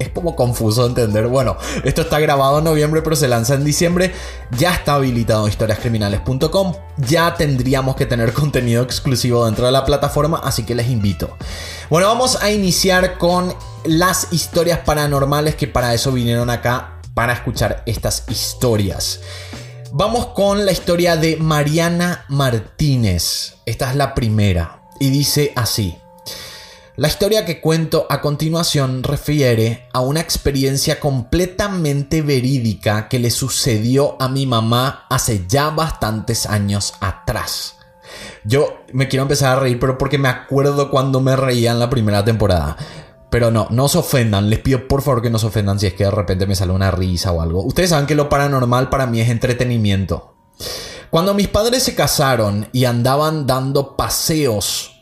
es 0.00 0.08
como 0.08 0.34
confuso 0.34 0.86
entender. 0.86 1.28
Bueno, 1.28 1.56
esto 1.84 2.02
está 2.02 2.18
grabado 2.18 2.58
en 2.58 2.64
noviembre, 2.64 3.02
pero 3.02 3.14
se 3.14 3.28
lanza 3.28 3.54
en 3.54 3.64
diciembre. 3.64 4.12
Ya 4.58 4.74
está 4.74 4.94
habilitado 4.94 5.44
en 5.44 5.50
historiascriminales.com. 5.50 6.74
Ya 6.96 7.34
tendríamos 7.34 7.94
que 7.94 8.06
tener 8.06 8.32
contenido 8.32 8.82
exclusivo 8.82 9.44
dentro 9.44 9.66
de 9.66 9.72
la 9.72 9.84
plataforma, 9.84 10.40
así 10.42 10.64
que 10.64 10.74
les 10.74 10.88
invito. 10.88 11.36
Bueno, 11.90 12.08
vamos 12.08 12.42
a 12.42 12.50
iniciar 12.50 13.18
con 13.18 13.54
las 13.84 14.32
historias 14.32 14.80
paranormales 14.80 15.54
que 15.54 15.68
para 15.68 15.94
eso 15.94 16.10
vinieron 16.10 16.50
acá 16.50 17.00
para 17.14 17.34
escuchar 17.34 17.82
estas 17.86 18.24
historias. 18.28 19.20
Vamos 19.92 20.28
con 20.28 20.64
la 20.64 20.72
historia 20.72 21.16
de 21.16 21.36
Mariana 21.36 22.24
Martínez. 22.28 23.56
Esta 23.66 23.90
es 23.90 23.96
la 23.96 24.14
primera 24.14 24.82
y 24.98 25.10
dice 25.10 25.52
así. 25.56 25.96
La 27.00 27.08
historia 27.08 27.46
que 27.46 27.62
cuento 27.62 28.06
a 28.10 28.20
continuación 28.20 29.02
refiere 29.02 29.88
a 29.94 30.00
una 30.00 30.20
experiencia 30.20 31.00
completamente 31.00 32.20
verídica 32.20 33.08
que 33.08 33.18
le 33.18 33.30
sucedió 33.30 34.20
a 34.20 34.28
mi 34.28 34.44
mamá 34.44 35.06
hace 35.08 35.46
ya 35.48 35.70
bastantes 35.70 36.44
años 36.44 36.92
atrás. 37.00 37.76
Yo 38.44 38.80
me 38.92 39.08
quiero 39.08 39.22
empezar 39.22 39.56
a 39.56 39.60
reír, 39.60 39.80
pero 39.80 39.96
porque 39.96 40.18
me 40.18 40.28
acuerdo 40.28 40.90
cuando 40.90 41.22
me 41.22 41.36
reía 41.36 41.70
en 41.70 41.78
la 41.78 41.88
primera 41.88 42.22
temporada. 42.22 42.76
Pero 43.30 43.50
no, 43.50 43.66
no 43.70 43.88
se 43.88 43.96
ofendan, 43.96 44.50
les 44.50 44.58
pido 44.58 44.86
por 44.86 45.00
favor 45.00 45.22
que 45.22 45.30
no 45.30 45.38
se 45.38 45.46
ofendan 45.46 45.80
si 45.80 45.86
es 45.86 45.94
que 45.94 46.04
de 46.04 46.10
repente 46.10 46.46
me 46.46 46.54
sale 46.54 46.72
una 46.72 46.90
risa 46.90 47.32
o 47.32 47.40
algo. 47.40 47.64
Ustedes 47.64 47.88
saben 47.88 48.04
que 48.04 48.14
lo 48.14 48.28
paranormal 48.28 48.90
para 48.90 49.06
mí 49.06 49.22
es 49.22 49.30
entretenimiento. 49.30 50.34
Cuando 51.08 51.32
mis 51.32 51.48
padres 51.48 51.82
se 51.82 51.94
casaron 51.94 52.68
y 52.72 52.84
andaban 52.84 53.46
dando 53.46 53.96
paseos 53.96 54.99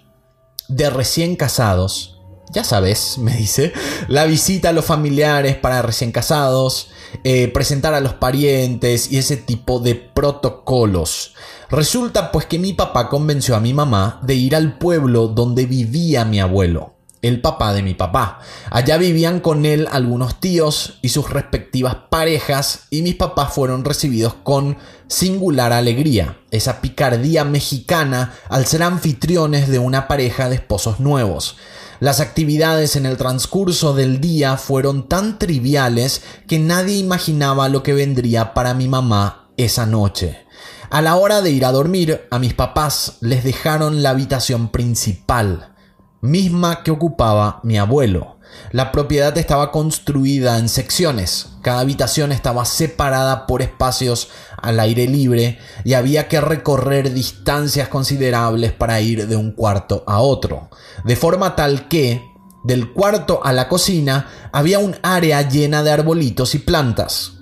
de 0.69 0.91
recién 0.91 1.37
casados, 1.37 2.21
ya 2.51 2.65
sabes, 2.65 3.19
me 3.19 3.35
dice, 3.35 3.73
la 4.09 4.25
visita 4.25 4.71
a 4.71 4.73
los 4.73 4.85
familiares 4.85 5.57
para 5.57 5.83
recién 5.83 6.13
casados, 6.13 6.91
eh, 7.25 7.49
presentar 7.49 7.95
a 7.95 8.01
los 8.01 8.15
parientes 8.15 9.11
y 9.11 9.19
ese 9.19 9.37
tipo 9.37 9.81
de 9.81 9.95
protocolos. 9.95 11.35
Resulta 11.71 12.33
pues 12.33 12.47
que 12.47 12.59
mi 12.59 12.73
papá 12.73 13.09
convenció 13.09 13.57
a 13.57 13.61
mi 13.61 13.75
mamá 13.75 14.21
de 14.23 14.35
ir 14.35 14.57
al 14.57 14.79
pueblo 14.79 15.29
donde 15.29 15.67
vivía 15.67 16.25
mi 16.25 16.41
abuelo 16.41 16.98
el 17.23 17.41
papá 17.41 17.73
de 17.73 17.83
mi 17.83 17.95
papá. 17.95 18.41
Allá 18.71 18.97
vivían 18.97 19.41
con 19.41 19.67
él 19.67 19.89
algunos 19.91 20.41
tíos 20.41 20.99
y 21.03 21.09
sus 21.09 21.31
respectivas 21.31 21.97
parejas 22.11 22.85
y 22.91 23.03
mis 23.03 23.17
papás 23.17 23.53
fueron 23.53 23.85
recibidos 23.85 24.35
con 24.43 24.79
singular 25.09 25.73
alegría, 25.73 26.39
esa 26.51 26.81
picardía 26.81 27.45
mexicana 27.45 28.35
al 28.49 28.67
ser 28.67 28.83
anfitriones 28.83 29.69
de 29.69 29.79
una 29.79 30.07
pareja 30.07 30.49
de 30.49 30.57
esposos 30.57 31.01
nuevos. 31.01 31.57
Las 32.01 32.21
actividades 32.21 32.95
en 32.95 33.07
el 33.07 33.17
transcurso 33.17 33.93
del 33.93 34.21
día 34.21 34.57
fueron 34.57 35.09
tan 35.09 35.39
triviales 35.39 36.23
que 36.47 36.61
nadie 36.61 36.97
imaginaba 36.97 37.69
lo 37.69 37.83
que 37.83 37.95
vendría 37.95 38.55
para 38.55 38.75
mi 38.75 38.87
mamá 38.87 39.49
esa 39.57 39.85
noche. 39.85 40.47
A 40.91 41.03
la 41.03 41.17
hora 41.17 41.43
de 41.43 41.51
ir 41.51 41.65
a 41.65 41.73
dormir, 41.73 42.27
a 42.31 42.39
mis 42.39 42.55
papás 42.55 43.17
les 43.21 43.43
dejaron 43.43 44.03
la 44.03 44.11
habitación 44.11 44.69
principal 44.69 45.75
misma 46.21 46.83
que 46.83 46.91
ocupaba 46.91 47.61
mi 47.63 47.79
abuelo. 47.79 48.39
La 48.73 48.93
propiedad 48.93 49.37
estaba 49.39 49.71
construida 49.71 50.59
en 50.59 50.69
secciones, 50.69 51.51
cada 51.63 51.81
habitación 51.81 52.33
estaba 52.33 52.65
separada 52.65 53.47
por 53.47 53.63
espacios 53.63 54.29
al 54.57 54.81
aire 54.81 55.07
libre 55.07 55.59
y 55.85 55.95
había 55.95 56.29
que 56.29 56.41
recorrer 56.41 57.13
distancias 57.13 57.89
considerables 57.89 58.73
para 58.73 59.01
ir 59.01 59.29
de 59.29 59.37
un 59.37 59.53
cuarto 59.53 60.03
a 60.07 60.21
otro, 60.21 60.71
de 61.05 61.17
forma 61.17 61.57
tal 61.57 61.89
que, 61.89 62.23
del 62.65 62.93
cuarto 62.93 63.41
a 63.45 63.53
la 63.53 63.69
cocina, 63.69 64.29
había 64.53 64.79
un 64.79 64.97
área 65.03 65.49
llena 65.49 65.83
de 65.83 65.91
arbolitos 65.91 66.55
y 66.55 66.59
plantas. 66.59 67.35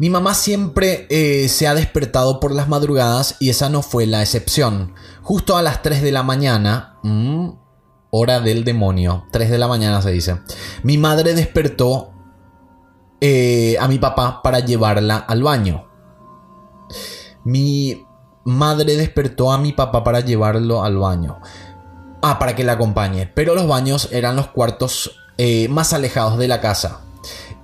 Mi 0.00 0.08
mamá 0.08 0.32
siempre 0.32 1.06
eh, 1.10 1.46
se 1.50 1.68
ha 1.68 1.74
despertado 1.74 2.40
por 2.40 2.52
las 2.54 2.68
madrugadas 2.68 3.36
y 3.38 3.50
esa 3.50 3.68
no 3.68 3.82
fue 3.82 4.06
la 4.06 4.22
excepción. 4.22 4.94
Justo 5.30 5.56
a 5.56 5.62
las 5.62 5.80
3 5.80 6.02
de 6.02 6.10
la 6.10 6.24
mañana, 6.24 6.96
mm, 7.04 7.50
hora 8.10 8.40
del 8.40 8.64
demonio, 8.64 9.26
3 9.30 9.48
de 9.48 9.58
la 9.58 9.68
mañana 9.68 10.02
se 10.02 10.10
dice, 10.10 10.40
mi 10.82 10.98
madre 10.98 11.34
despertó 11.34 12.10
eh, 13.20 13.76
a 13.78 13.86
mi 13.86 14.00
papá 14.00 14.42
para 14.42 14.58
llevarla 14.58 15.18
al 15.18 15.44
baño. 15.44 15.88
Mi 17.44 18.04
madre 18.44 18.96
despertó 18.96 19.52
a 19.52 19.58
mi 19.58 19.72
papá 19.72 20.02
para 20.02 20.18
llevarlo 20.18 20.82
al 20.82 20.96
baño. 20.96 21.38
Ah, 22.22 22.40
para 22.40 22.56
que 22.56 22.64
la 22.64 22.72
acompañe. 22.72 23.30
Pero 23.32 23.54
los 23.54 23.68
baños 23.68 24.08
eran 24.10 24.34
los 24.34 24.48
cuartos 24.48 25.12
eh, 25.38 25.68
más 25.68 25.92
alejados 25.92 26.38
de 26.38 26.48
la 26.48 26.60
casa. 26.60 27.02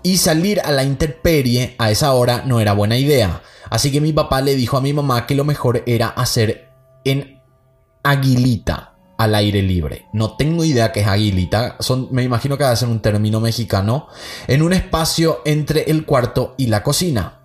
Y 0.04 0.18
salir 0.18 0.60
a 0.60 0.70
la 0.70 0.84
intemperie 0.84 1.74
a 1.78 1.90
esa 1.90 2.12
hora 2.12 2.44
no 2.46 2.60
era 2.60 2.74
buena 2.74 2.96
idea. 2.96 3.42
Así 3.70 3.90
que 3.90 4.00
mi 4.00 4.12
papá 4.12 4.40
le 4.40 4.54
dijo 4.54 4.76
a 4.76 4.80
mi 4.80 4.92
mamá 4.92 5.26
que 5.26 5.34
lo 5.34 5.44
mejor 5.44 5.82
era 5.84 6.06
hacer 6.06 6.70
en 7.04 7.35
aguilita 8.10 8.94
al 9.18 9.34
aire 9.34 9.62
libre. 9.62 10.06
No 10.12 10.36
tengo 10.36 10.64
idea 10.64 10.92
qué 10.92 11.00
es 11.00 11.06
aguilita. 11.06 11.76
Son, 11.80 12.08
me 12.10 12.22
imagino 12.22 12.56
que 12.56 12.64
va 12.64 12.70
a 12.70 12.76
ser 12.76 12.88
un 12.88 13.00
término 13.00 13.40
mexicano. 13.40 14.08
En 14.46 14.62
un 14.62 14.72
espacio 14.72 15.42
entre 15.44 15.90
el 15.90 16.04
cuarto 16.04 16.54
y 16.56 16.66
la 16.66 16.82
cocina. 16.82 17.40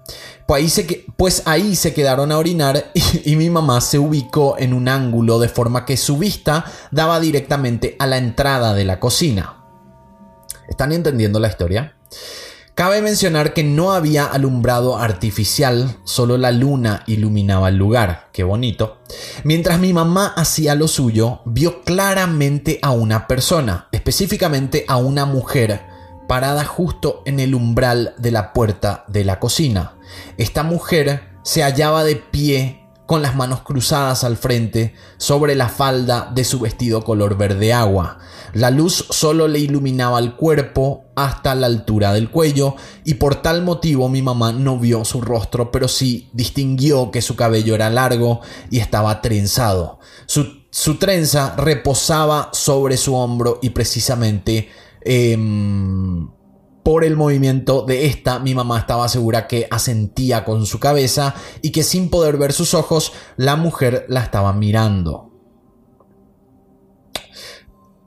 Pues 0.45 0.63
ahí, 0.63 0.69
se, 0.69 1.05
pues 1.15 1.43
ahí 1.45 1.75
se 1.75 1.93
quedaron 1.93 2.31
a 2.31 2.37
orinar 2.37 2.91
y, 3.25 3.35
mi 3.35 3.49
mamá 3.49 3.79
se 3.79 3.99
ubicó 3.99 4.55
en 4.59 4.73
un 4.73 4.89
ángulo 4.89 5.39
de 5.39 5.47
forma 5.47 5.85
que 5.85 5.97
su 5.97 6.17
vista 6.17 6.65
daba 6.91 7.19
directamente 7.19 7.95
a 7.99 8.07
la 8.07 8.17
entrada 8.17 8.73
de 8.73 8.83
la 8.83 8.99
cocina. 8.99 9.63
¿Están 10.67 10.91
entendiendo 10.91 11.39
la 11.39 11.47
historia? 11.47 11.95
Cabe 12.81 13.03
mencionar 13.03 13.53
que 13.53 13.63
no 13.63 13.91
había 13.91 14.25
alumbrado 14.25 14.97
artificial, 14.97 15.97
solo 16.03 16.39
la 16.39 16.51
luna 16.51 17.03
iluminaba 17.05 17.69
el 17.69 17.75
lugar, 17.75 18.29
qué 18.33 18.43
bonito. 18.43 18.97
Mientras 19.43 19.79
mi 19.79 19.93
mamá 19.93 20.33
hacía 20.35 20.73
lo 20.73 20.87
suyo, 20.87 21.41
vio 21.45 21.83
claramente 21.83 22.79
a 22.81 22.89
una 22.89 23.27
persona, 23.27 23.87
específicamente 23.91 24.83
a 24.87 24.97
una 24.97 25.25
mujer, 25.25 25.81
parada 26.27 26.65
justo 26.65 27.21
en 27.27 27.39
el 27.39 27.53
umbral 27.53 28.15
de 28.17 28.31
la 28.31 28.51
puerta 28.51 29.05
de 29.07 29.25
la 29.25 29.39
cocina. 29.39 29.97
Esta 30.39 30.63
mujer 30.63 31.37
se 31.43 31.61
hallaba 31.61 32.03
de 32.03 32.15
pie 32.15 32.80
con 33.11 33.21
las 33.21 33.35
manos 33.35 33.59
cruzadas 33.63 34.23
al 34.23 34.37
frente 34.37 34.93
sobre 35.17 35.53
la 35.53 35.67
falda 35.67 36.31
de 36.33 36.45
su 36.45 36.61
vestido 36.61 37.03
color 37.03 37.35
verde 37.35 37.73
agua. 37.73 38.19
La 38.53 38.71
luz 38.71 39.05
solo 39.09 39.49
le 39.49 39.59
iluminaba 39.59 40.17
el 40.17 40.37
cuerpo 40.37 41.03
hasta 41.17 41.53
la 41.53 41.67
altura 41.67 42.13
del 42.13 42.29
cuello 42.29 42.77
y 43.03 43.15
por 43.15 43.41
tal 43.41 43.63
motivo 43.63 44.07
mi 44.07 44.21
mamá 44.21 44.53
no 44.53 44.79
vio 44.79 45.03
su 45.03 45.19
rostro, 45.19 45.73
pero 45.73 45.89
sí 45.89 46.29
distinguió 46.31 47.11
que 47.11 47.21
su 47.21 47.35
cabello 47.35 47.75
era 47.75 47.89
largo 47.89 48.39
y 48.69 48.79
estaba 48.79 49.21
trenzado. 49.21 49.99
Su, 50.25 50.95
trenza 50.97 51.53
reposaba 51.57 52.47
sobre 52.53 52.95
su 52.95 53.13
hombro 53.13 53.59
y 53.61 53.71
precisamente... 53.71 54.69
Em, 55.01 56.29
por 56.83 57.03
el 57.03 57.15
movimiento 57.15 57.83
de 57.83 58.05
esta, 58.07 58.39
mi 58.39 58.55
mamá 58.55 58.79
estaba 58.79 59.07
segura 59.07 59.47
que 59.47 59.67
asentía 59.69 60.43
con 60.43 60.65
su 60.65 60.79
cabeza 60.79 61.35
y 61.61 61.71
que 61.71 61.83
sin 61.83 62.09
poder 62.09 62.37
ver 62.37 62.53
sus 62.53 62.73
ojos, 62.73 63.13
la 63.37 63.55
mujer 63.55 64.05
la 64.09 64.21
estaba 64.21 64.53
mirando. 64.53 65.29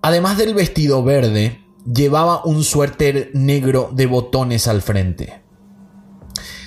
Además 0.02 0.36
del 0.36 0.54
vestido 0.54 1.02
verde, 1.02 1.64
llevaba 1.86 2.44
un 2.44 2.64
suéter 2.64 3.30
negro 3.32 3.90
de 3.92 4.06
botones 4.06 4.66
al 4.68 4.82
frente. 4.82 5.43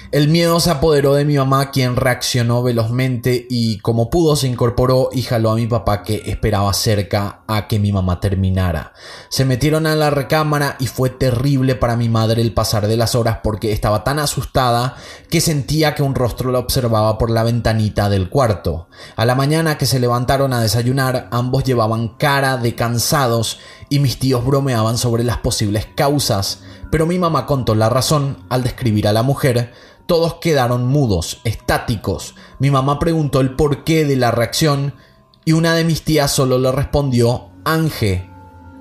El 0.10 0.30
miedo 0.30 0.62
se 0.62 0.72
apoderó 0.72 1.16
de 1.16 1.26
mi 1.26 1.36
mamá, 1.36 1.70
quien 1.72 1.98
reaccionó 1.98 2.64
velozmente 2.64 3.46
y 3.50 3.80
como 3.80 4.10
pudo 4.10 4.38
se 4.38 4.48
incorporó 4.48 5.10
y 5.12 5.24
jaló 5.24 5.52
a 5.52 5.56
mi 5.56 5.68
papá 5.68 6.04
que 6.04 6.24
esperaba 6.28 6.72
cerca 6.74 7.42
a 7.46 7.68
que 7.68 7.78
mi 7.78 7.92
mamá 7.92 8.22
terminara. 8.22 8.94
Se 9.28 9.44
metieron 9.44 9.86
a 9.86 9.98
la 9.98 10.10
recámara 10.10 10.78
y 10.80 10.88
fue 10.88 11.10
terrible 11.10 11.76
para 11.76 11.98
mi 11.98 12.08
madre 12.08 12.42
el 12.42 12.54
pasar 12.54 12.88
de 12.88 12.96
las 12.96 13.16
horas 13.16 13.40
porque 13.44 13.74
estaba 13.74 14.06
tan 14.06 14.18
asustada 14.18 14.96
que 15.30 15.42
sentía 15.42 15.94
que 15.94 16.04
un 16.04 16.16
rostro 16.16 16.54
la 16.54 16.60
observaba 16.60 17.18
por 17.18 17.30
la 17.30 17.44
ventanita 17.44 18.10
del 18.10 18.30
cuarto. 18.30 18.88
A 19.18 19.26
la 19.26 19.36
mañana 19.36 19.78
que 19.78 19.86
se 19.86 20.00
levantaron 20.00 20.54
a 20.54 20.62
desayunar, 20.62 21.28
ambos 21.32 21.66
llevaban 21.66 22.16
cara 22.18 22.56
de 22.56 22.76
cansados 22.76 23.60
y 23.90 24.00
mis 24.00 24.20
tíos 24.20 24.46
bromeaban 24.46 24.98
sobre 24.98 25.26
las 25.26 25.40
posibles 25.40 25.86
causas, 25.96 26.62
pero 26.90 27.06
mi 27.06 27.20
mamá 27.20 27.46
contó 27.46 27.76
la 27.76 27.90
razón 27.90 28.38
al 28.48 28.64
describir 28.64 29.10
a 29.10 29.14
la 29.14 29.22
mujer 29.22 29.74
todos 30.08 30.36
quedaron 30.36 30.88
mudos, 30.88 31.42
estáticos. 31.44 32.34
Mi 32.60 32.72
mamá 32.72 32.98
preguntó 32.98 33.42
el 33.42 33.56
porqué 33.56 34.06
de 34.06 34.16
la 34.16 34.32
reacción 34.32 34.94
y 35.46 35.52
una 35.52 35.76
de 35.76 35.84
mis 35.84 36.04
tías 36.04 36.32
solo 36.32 36.58
le 36.58 36.72
respondió, 36.72 37.50
Ángel, 37.66 38.28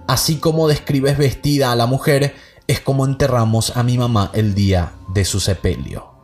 así 0.09 0.37
como 0.37 0.69
describes 0.69 1.19
vestida 1.19 1.73
a 1.73 1.77
la 1.77 1.87
mujer, 1.87 2.35
es 2.67 2.81
como 2.81 3.05
enterramos 3.05 3.77
a 3.77 3.83
mi 3.83 3.99
mamá 3.99 4.31
el 4.33 4.55
día 4.55 4.93
de 5.13 5.25
su 5.25 5.41
sepelio. 5.41 6.17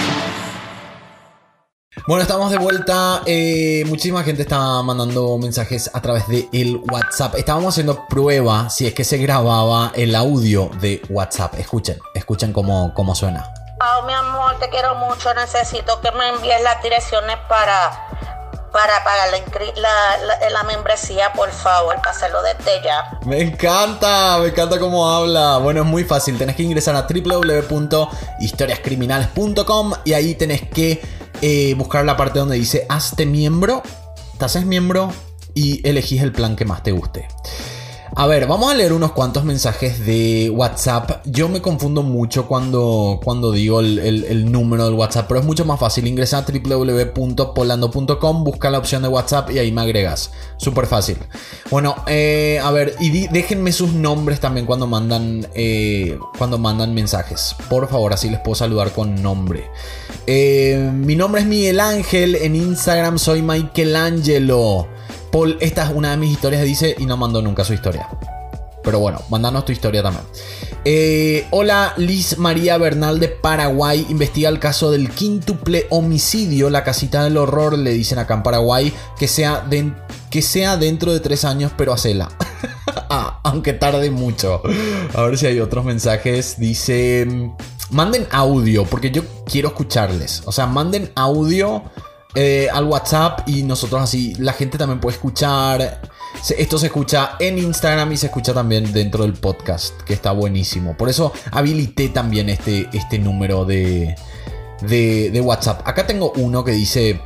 Bueno, 2.07 2.23
estamos 2.23 2.49
de 2.49 2.57
vuelta. 2.57 3.21
Eh, 3.27 3.83
muchísima 3.85 4.23
gente 4.23 4.41
está 4.41 4.81
mandando 4.81 5.37
mensajes 5.37 5.91
a 5.93 6.01
través 6.01 6.27
de 6.27 6.49
el 6.51 6.81
WhatsApp. 6.91 7.35
Estábamos 7.35 7.75
haciendo 7.75 8.07
prueba 8.07 8.71
si 8.71 8.87
es 8.87 8.95
que 8.95 9.03
se 9.03 9.19
grababa 9.19 9.91
el 9.93 10.15
audio 10.15 10.71
de 10.81 11.03
WhatsApp. 11.09 11.53
Escuchen, 11.59 11.99
escuchen 12.15 12.53
cómo, 12.53 12.91
cómo 12.95 13.13
suena. 13.13 13.53
Oh, 13.79 14.01
mi 14.05 14.13
amor, 14.13 14.57
te 14.59 14.69
quiero 14.69 14.95
mucho. 14.95 15.31
Necesito 15.35 16.01
que 16.01 16.09
me 16.11 16.29
envíes 16.29 16.63
las 16.63 16.81
direcciones 16.81 17.37
para 17.47 18.07
para 18.71 19.03
pagar 19.03 19.27
la, 19.75 20.17
la, 20.49 20.63
membresía, 20.63 21.31
por 21.33 21.51
favor, 21.51 21.97
para 21.97 22.11
hacerlo 22.11 22.41
desde 22.41 22.81
ya. 22.81 23.19
Me 23.25 23.41
encanta, 23.41 24.37
me 24.39 24.47
encanta 24.47 24.79
cómo 24.79 25.11
habla. 25.11 25.57
Bueno, 25.57 25.81
es 25.81 25.87
muy 25.87 26.05
fácil. 26.05 26.37
Tenés 26.37 26.55
que 26.55 26.63
ingresar 26.63 26.95
a 26.95 27.05
www.historiascriminales.com 27.05 29.93
y 30.05 30.13
ahí 30.13 30.35
tenés 30.35 30.61
que 30.69 31.20
eh, 31.41 31.73
buscar 31.75 32.05
la 32.05 32.17
parte 32.17 32.39
donde 32.39 32.55
dice 32.55 32.85
hazte 32.89 33.25
miembro. 33.25 33.83
Te 34.37 34.45
haces 34.45 34.65
miembro 34.65 35.11
y 35.53 35.87
elegís 35.87 36.21
el 36.21 36.31
plan 36.31 36.55
que 36.55 36.65
más 36.65 36.83
te 36.83 36.91
guste. 36.91 37.27
A 38.13 38.27
ver, 38.27 38.45
vamos 38.45 38.69
a 38.69 38.75
leer 38.75 38.91
unos 38.91 39.13
cuantos 39.13 39.45
mensajes 39.45 40.05
de 40.05 40.49
WhatsApp. 40.49 41.25
Yo 41.25 41.47
me 41.47 41.61
confundo 41.61 42.03
mucho 42.03 42.45
cuando, 42.45 43.21
cuando 43.23 43.53
digo 43.53 43.79
el, 43.79 44.51
número 44.51 44.83
del 44.85 44.95
WhatsApp, 44.95 45.27
pero 45.29 45.39
es 45.39 45.45
mucho 45.45 45.63
más 45.63 45.79
fácil. 45.79 46.05
Ingresa 46.07 46.39
a 46.39 46.45
www.polando.com, 46.45 48.43
busca 48.43 48.69
la 48.69 48.79
opción 48.79 49.03
de 49.03 49.07
WhatsApp 49.07 49.51
y 49.51 49.59
ahí 49.59 49.71
me 49.71 49.81
agregas. 49.81 50.31
Súper 50.57 50.87
fácil. 50.87 51.19
Bueno, 51.69 51.95
eh, 52.05 52.59
a 52.61 52.69
ver, 52.71 52.95
y 52.99 53.27
déjenme 53.27 53.71
sus 53.71 53.93
nombres 53.93 54.41
también 54.41 54.65
cuando 54.65 54.87
mandan, 54.87 55.47
eh, 55.55 56.19
cuando 56.37 56.57
mandan 56.57 56.93
mensajes. 56.93 57.55
Por 57.69 57.87
favor, 57.87 58.11
así 58.11 58.29
les 58.29 58.41
puedo 58.41 58.55
saludar 58.55 58.91
con 58.91 59.21
nombre. 59.23 59.69
Eh, 60.27 60.91
mi 60.93 61.15
nombre 61.15 61.41
es 61.41 61.47
Miguel 61.47 61.79
Ángel. 61.79 62.35
En 62.35 62.57
Instagram 62.57 63.17
soy 63.17 63.41
Michelangelo. 63.41 64.89
Paul, 65.31 65.57
esta 65.61 65.85
es 65.85 65.91
una 65.95 66.11
de 66.11 66.17
mis 66.17 66.31
historias, 66.31 66.63
dice, 66.63 66.95
y 66.97 67.05
no 67.05 67.17
mandó 67.17 67.41
nunca 67.41 67.63
su 67.63 67.73
historia. 67.73 68.07
Pero 68.83 68.99
bueno, 68.99 69.21
mandanos 69.29 69.65
tu 69.65 69.71
historia 69.71 70.01
también. 70.03 70.25
Eh, 70.83 71.45
hola, 71.51 71.93
Liz 71.97 72.37
María 72.37 72.77
Bernal 72.77 73.19
de 73.19 73.27
Paraguay. 73.27 74.05
Investiga 74.09 74.49
el 74.49 74.59
caso 74.59 74.91
del 74.91 75.11
quíntuple 75.11 75.85
homicidio, 75.89 76.69
la 76.69 76.83
casita 76.83 77.23
del 77.23 77.37
horror, 77.37 77.77
le 77.77 77.91
dicen 77.91 78.17
acá 78.19 78.33
en 78.33 78.43
Paraguay, 78.43 78.91
que 79.17 79.27
sea, 79.27 79.67
que 80.29 80.41
sea 80.41 80.77
dentro 80.77 81.13
de 81.13 81.19
tres 81.19 81.45
años, 81.45 81.71
pero 81.77 81.93
hacela. 81.93 82.29
ah, 82.87 83.39
aunque 83.43 83.73
tarde 83.73 84.09
mucho. 84.09 84.61
A 85.13 85.21
ver 85.23 85.37
si 85.37 85.45
hay 85.45 85.59
otros 85.59 85.85
mensajes. 85.85 86.59
Dice, 86.59 87.27
manden 87.91 88.27
audio, 88.31 88.85
porque 88.85 89.11
yo 89.11 89.23
quiero 89.45 89.69
escucharles. 89.69 90.41
O 90.45 90.51
sea, 90.51 90.65
manden 90.65 91.11
audio 91.15 91.83
eh, 92.35 92.67
al 92.71 92.85
WhatsApp 92.85 93.47
y 93.47 93.63
nosotros 93.63 94.01
así, 94.01 94.35
la 94.39 94.53
gente 94.53 94.77
también 94.77 94.99
puede 94.99 95.15
escuchar. 95.15 96.01
Esto 96.57 96.77
se 96.77 96.87
escucha 96.87 97.31
en 97.39 97.57
Instagram 97.57 98.11
y 98.13 98.17
se 98.17 98.27
escucha 98.27 98.53
también 98.53 98.91
dentro 98.93 99.23
del 99.23 99.33
podcast, 99.33 100.01
que 100.03 100.13
está 100.13 100.31
buenísimo. 100.31 100.95
Por 100.95 101.09
eso 101.09 101.33
habilité 101.51 102.09
también 102.09 102.49
este, 102.49 102.87
este 102.93 103.19
número 103.19 103.65
de, 103.65 104.15
de, 104.81 105.29
de 105.31 105.41
WhatsApp. 105.41 105.87
Acá 105.87 106.07
tengo 106.07 106.31
uno 106.37 106.63
que 106.63 106.71
dice, 106.71 107.19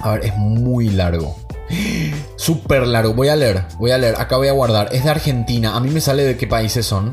a 0.00 0.12
ver, 0.12 0.26
es 0.26 0.36
muy 0.36 0.90
largo. 0.90 1.36
Súper 2.36 2.86
largo. 2.86 3.14
Voy 3.14 3.28
a 3.28 3.36
leer, 3.36 3.64
voy 3.78 3.92
a 3.92 3.98
leer. 3.98 4.16
Acá 4.18 4.36
voy 4.36 4.48
a 4.48 4.52
guardar. 4.52 4.88
Es 4.92 5.04
de 5.04 5.10
Argentina. 5.10 5.76
A 5.76 5.80
mí 5.80 5.90
me 5.90 6.00
sale 6.00 6.24
de 6.24 6.36
qué 6.36 6.46
países 6.46 6.84
son. 6.84 7.12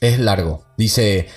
es 0.00 0.18
largo. 0.18 0.64
Dice, 0.76 1.28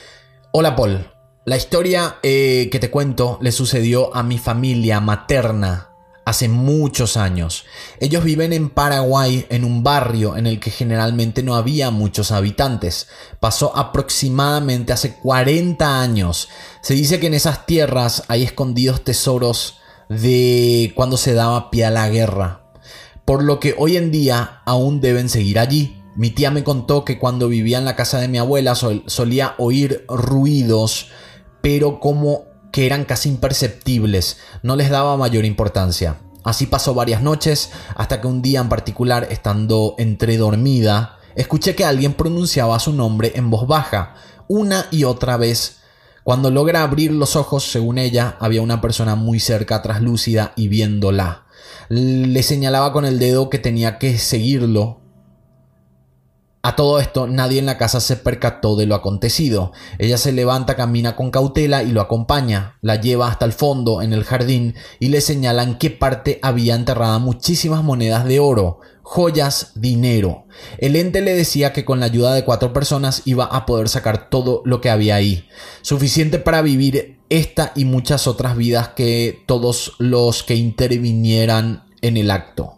hola 0.51 0.75
Paul, 0.75 1.11
la 1.45 1.57
historia 1.57 2.17
eh, 2.23 2.69
que 2.71 2.79
te 2.79 2.91
cuento 2.91 3.39
le 3.41 3.51
sucedió 3.51 4.15
a 4.15 4.23
mi 4.23 4.37
familia 4.37 4.99
materna 4.99 5.91
hace 6.25 6.47
muchos 6.47 7.17
años. 7.17 7.65
Ellos 7.99 8.23
viven 8.23 8.53
en 8.53 8.69
Paraguay, 8.69 9.45
en 9.49 9.63
un 9.63 9.83
barrio 9.83 10.37
en 10.37 10.47
el 10.47 10.59
que 10.59 10.71
generalmente 10.71 11.43
no 11.43 11.55
había 11.55 11.89
muchos 11.89 12.31
habitantes. 12.31 13.07
Pasó 13.39 13.75
aproximadamente 13.75 14.93
hace 14.93 15.15
40 15.15 16.01
años. 16.01 16.49
Se 16.81 16.93
dice 16.93 17.19
que 17.19 17.27
en 17.27 17.33
esas 17.33 17.65
tierras 17.65 18.23
hay 18.27 18.43
escondidos 18.43 19.03
tesoros 19.03 19.79
de 20.09 20.93
cuando 20.95 21.17
se 21.17 21.33
daba 21.33 21.71
pie 21.71 21.85
a 21.85 21.91
la 21.91 22.09
guerra. 22.09 22.61
Por 23.25 23.43
lo 23.43 23.59
que 23.59 23.75
hoy 23.77 23.97
en 23.97 24.11
día 24.11 24.61
aún 24.65 25.01
deben 25.01 25.29
seguir 25.29 25.59
allí. 25.59 26.00
Mi 26.15 26.29
tía 26.29 26.51
me 26.51 26.63
contó 26.63 27.05
que 27.05 27.17
cuando 27.17 27.47
vivía 27.47 27.77
en 27.77 27.85
la 27.85 27.95
casa 27.95 28.19
de 28.19 28.27
mi 28.27 28.37
abuela 28.37 28.75
solía 28.75 29.55
oír 29.57 30.05
ruidos, 30.09 31.07
pero 31.61 31.99
como 31.99 32.45
que 32.71 32.85
eran 32.85 33.05
casi 33.05 33.29
imperceptibles, 33.29 34.37
no 34.63 34.75
les 34.75 34.89
daba 34.89 35.15
mayor 35.17 35.45
importancia. 35.45 36.17
Así 36.43 36.65
pasó 36.65 36.93
varias 36.93 37.21
noches, 37.21 37.71
hasta 37.95 38.19
que 38.19 38.27
un 38.27 38.41
día 38.41 38.61
en 38.61 38.69
particular, 38.69 39.27
estando 39.29 39.95
entre 39.99 40.37
dormida, 40.37 41.19
escuché 41.35 41.75
que 41.75 41.85
alguien 41.85 42.13
pronunciaba 42.13 42.79
su 42.79 42.93
nombre 42.93 43.33
en 43.35 43.49
voz 43.49 43.67
baja, 43.67 44.15
una 44.47 44.87
y 44.91 45.03
otra 45.03 45.37
vez. 45.37 45.77
Cuando 46.23 46.51
logra 46.51 46.83
abrir 46.83 47.11
los 47.11 47.35
ojos, 47.35 47.71
según 47.71 47.97
ella, 47.97 48.37
había 48.39 48.61
una 48.61 48.81
persona 48.81 49.15
muy 49.15 49.39
cerca, 49.39 49.81
traslúcida 49.81 50.53
y 50.55 50.67
viéndola. 50.67 51.45
Le 51.89 52.43
señalaba 52.43 52.91
con 52.91 53.05
el 53.05 53.19
dedo 53.19 53.49
que 53.49 53.59
tenía 53.59 53.97
que 53.97 54.17
seguirlo, 54.17 55.00
a 56.63 56.75
todo 56.75 56.99
esto, 56.99 57.25
nadie 57.25 57.57
en 57.57 57.65
la 57.65 57.79
casa 57.79 57.99
se 57.99 58.17
percató 58.17 58.75
de 58.75 58.85
lo 58.85 58.93
acontecido. 58.93 59.71
Ella 59.97 60.19
se 60.19 60.31
levanta, 60.31 60.75
camina 60.75 61.15
con 61.15 61.31
cautela 61.31 61.81
y 61.81 61.91
lo 61.91 62.01
acompaña. 62.01 62.77
La 62.81 63.01
lleva 63.01 63.27
hasta 63.29 63.45
el 63.45 63.53
fondo, 63.53 64.03
en 64.03 64.13
el 64.13 64.23
jardín, 64.23 64.75
y 64.99 65.09
le 65.09 65.21
señala 65.21 65.63
en 65.63 65.79
qué 65.79 65.89
parte 65.89 66.39
había 66.43 66.75
enterrada 66.75 67.17
muchísimas 67.17 67.83
monedas 67.83 68.25
de 68.25 68.39
oro, 68.39 68.79
joyas, 69.01 69.71
dinero. 69.73 70.45
El 70.77 70.95
ente 70.95 71.21
le 71.21 71.33
decía 71.33 71.73
que 71.73 71.83
con 71.83 71.99
la 71.99 72.05
ayuda 72.05 72.35
de 72.35 72.45
cuatro 72.45 72.73
personas 72.73 73.23
iba 73.25 73.45
a 73.45 73.65
poder 73.65 73.89
sacar 73.89 74.29
todo 74.29 74.61
lo 74.63 74.81
que 74.81 74.91
había 74.91 75.15
ahí. 75.15 75.47
Suficiente 75.81 76.37
para 76.37 76.61
vivir 76.61 77.17
esta 77.29 77.71
y 77.75 77.85
muchas 77.85 78.27
otras 78.27 78.55
vidas 78.55 78.89
que 78.89 79.43
todos 79.47 79.93
los 79.97 80.43
que 80.43 80.55
intervinieran 80.55 81.85
en 82.01 82.17
el 82.17 82.29
acto. 82.29 82.77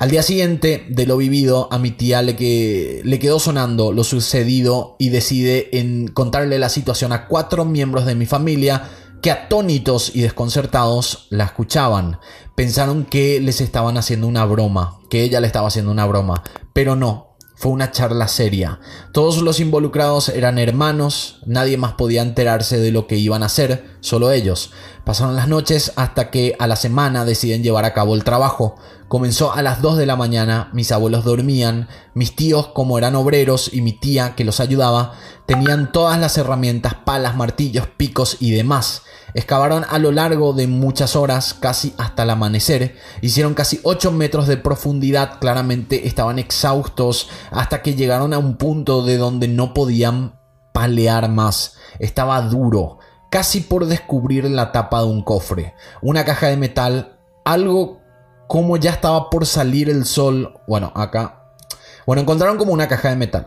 Al 0.00 0.10
día 0.10 0.22
siguiente 0.22 0.86
de 0.88 1.04
lo 1.04 1.18
vivido, 1.18 1.68
a 1.70 1.78
mi 1.78 1.90
tía 1.90 2.22
le, 2.22 2.34
que, 2.34 3.02
le 3.04 3.18
quedó 3.18 3.38
sonando 3.38 3.92
lo 3.92 4.02
sucedido 4.02 4.96
y 4.98 5.10
decide 5.10 5.78
en 5.78 6.08
contarle 6.08 6.58
la 6.58 6.70
situación 6.70 7.12
a 7.12 7.26
cuatro 7.26 7.66
miembros 7.66 8.06
de 8.06 8.14
mi 8.14 8.24
familia 8.24 8.88
que 9.20 9.30
atónitos 9.30 10.12
y 10.14 10.22
desconcertados 10.22 11.26
la 11.28 11.44
escuchaban. 11.44 12.18
Pensaron 12.54 13.04
que 13.04 13.40
les 13.40 13.60
estaban 13.60 13.98
haciendo 13.98 14.26
una 14.26 14.46
broma, 14.46 15.00
que 15.10 15.22
ella 15.22 15.38
le 15.38 15.46
estaba 15.46 15.68
haciendo 15.68 15.90
una 15.90 16.06
broma, 16.06 16.44
pero 16.72 16.96
no, 16.96 17.36
fue 17.60 17.72
una 17.72 17.90
charla 17.90 18.26
seria. 18.26 18.80
Todos 19.12 19.42
los 19.42 19.60
involucrados 19.60 20.30
eran 20.30 20.58
hermanos, 20.58 21.40
nadie 21.44 21.76
más 21.76 21.92
podía 21.92 22.22
enterarse 22.22 22.78
de 22.78 22.90
lo 22.90 23.06
que 23.06 23.16
iban 23.16 23.42
a 23.42 23.46
hacer, 23.46 23.98
solo 24.00 24.32
ellos. 24.32 24.72
Pasaron 25.04 25.36
las 25.36 25.46
noches 25.46 25.92
hasta 25.96 26.30
que 26.30 26.56
a 26.58 26.66
la 26.66 26.76
semana 26.76 27.26
deciden 27.26 27.62
llevar 27.62 27.84
a 27.84 27.92
cabo 27.92 28.14
el 28.14 28.24
trabajo. 28.24 28.76
Comenzó 29.10 29.52
a 29.52 29.60
las 29.62 29.82
2 29.82 29.96
de 29.96 30.06
la 30.06 30.14
mañana, 30.14 30.70
mis 30.72 30.92
abuelos 30.92 31.24
dormían, 31.24 31.88
mis 32.14 32.36
tíos, 32.36 32.68
como 32.68 32.96
eran 32.96 33.16
obreros, 33.16 33.68
y 33.74 33.82
mi 33.82 33.92
tía, 33.92 34.36
que 34.36 34.44
los 34.44 34.60
ayudaba, 34.60 35.14
tenían 35.46 35.90
todas 35.90 36.20
las 36.20 36.38
herramientas, 36.38 36.94
palas, 36.94 37.34
martillos, 37.34 37.88
picos 37.88 38.36
y 38.38 38.52
demás. 38.52 39.02
Excavaron 39.34 39.84
a 39.90 39.98
lo 39.98 40.12
largo 40.12 40.52
de 40.52 40.68
muchas 40.68 41.16
horas, 41.16 41.54
casi 41.54 41.92
hasta 41.98 42.22
el 42.22 42.30
amanecer. 42.30 42.98
Hicieron 43.20 43.54
casi 43.54 43.80
8 43.82 44.12
metros 44.12 44.46
de 44.46 44.58
profundidad, 44.58 45.40
claramente 45.40 46.06
estaban 46.06 46.38
exhaustos 46.38 47.30
hasta 47.50 47.82
que 47.82 47.96
llegaron 47.96 48.32
a 48.32 48.38
un 48.38 48.58
punto 48.58 49.02
de 49.04 49.16
donde 49.16 49.48
no 49.48 49.74
podían 49.74 50.38
palear 50.72 51.28
más. 51.28 51.74
Estaba 51.98 52.40
duro, 52.42 53.00
casi 53.28 53.62
por 53.62 53.86
descubrir 53.86 54.48
la 54.48 54.70
tapa 54.70 55.00
de 55.00 55.06
un 55.06 55.24
cofre. 55.24 55.74
Una 56.00 56.24
caja 56.24 56.46
de 56.46 56.56
metal, 56.56 57.18
algo 57.44 57.99
como 58.50 58.76
ya 58.76 58.90
estaba 58.90 59.30
por 59.30 59.46
salir 59.46 59.88
el 59.88 60.04
sol. 60.04 60.58
Bueno, 60.66 60.90
acá. 60.96 61.52
Bueno, 62.04 62.22
encontraron 62.22 62.58
como 62.58 62.72
una 62.72 62.88
caja 62.88 63.10
de 63.10 63.14
metal 63.14 63.46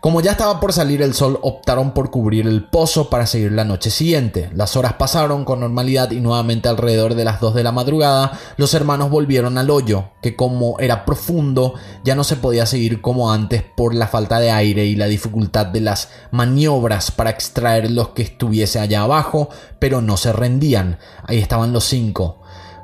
Como 0.00 0.22
ya 0.22 0.30
estaba 0.30 0.60
por 0.60 0.72
salir 0.72 1.02
el 1.02 1.12
sol, 1.12 1.38
optaron 1.42 1.92
por 1.92 2.10
cubrir 2.10 2.46
el 2.46 2.64
pozo 2.64 3.10
para 3.10 3.26
seguir 3.26 3.52
la 3.52 3.66
noche 3.66 3.90
siguiente. 3.90 4.48
Las 4.54 4.76
horas 4.76 4.94
pasaron 4.94 5.44
con 5.44 5.60
normalidad 5.60 6.10
y 6.12 6.20
nuevamente 6.20 6.70
alrededor 6.70 7.16
de 7.16 7.26
las 7.26 7.38
2 7.38 7.54
de 7.54 7.64
la 7.64 7.72
madrugada, 7.72 8.32
los 8.56 8.72
hermanos 8.72 9.10
volvieron 9.10 9.58
al 9.58 9.68
hoyo, 9.68 10.08
que 10.22 10.36
como 10.36 10.80
era 10.80 11.04
profundo, 11.04 11.74
ya 12.02 12.14
no 12.14 12.24
se 12.24 12.36
podía 12.36 12.64
seguir 12.64 13.02
como 13.02 13.30
antes 13.30 13.62
por 13.62 13.94
la 13.94 14.08
falta 14.08 14.40
de 14.40 14.50
aire 14.50 14.86
y 14.86 14.96
la 14.96 15.04
dificultad 15.04 15.66
de 15.66 15.82
las 15.82 16.08
maniobras 16.30 17.10
para 17.10 17.28
extraer 17.28 17.90
los 17.90 18.08
que 18.10 18.22
estuviese 18.22 18.80
allá 18.80 19.02
abajo, 19.02 19.50
pero 19.78 20.00
no 20.00 20.16
se 20.16 20.32
rendían. 20.32 20.98
Ahí 21.26 21.36
estaban 21.36 21.74
los 21.74 21.84
cinco. 21.84 22.39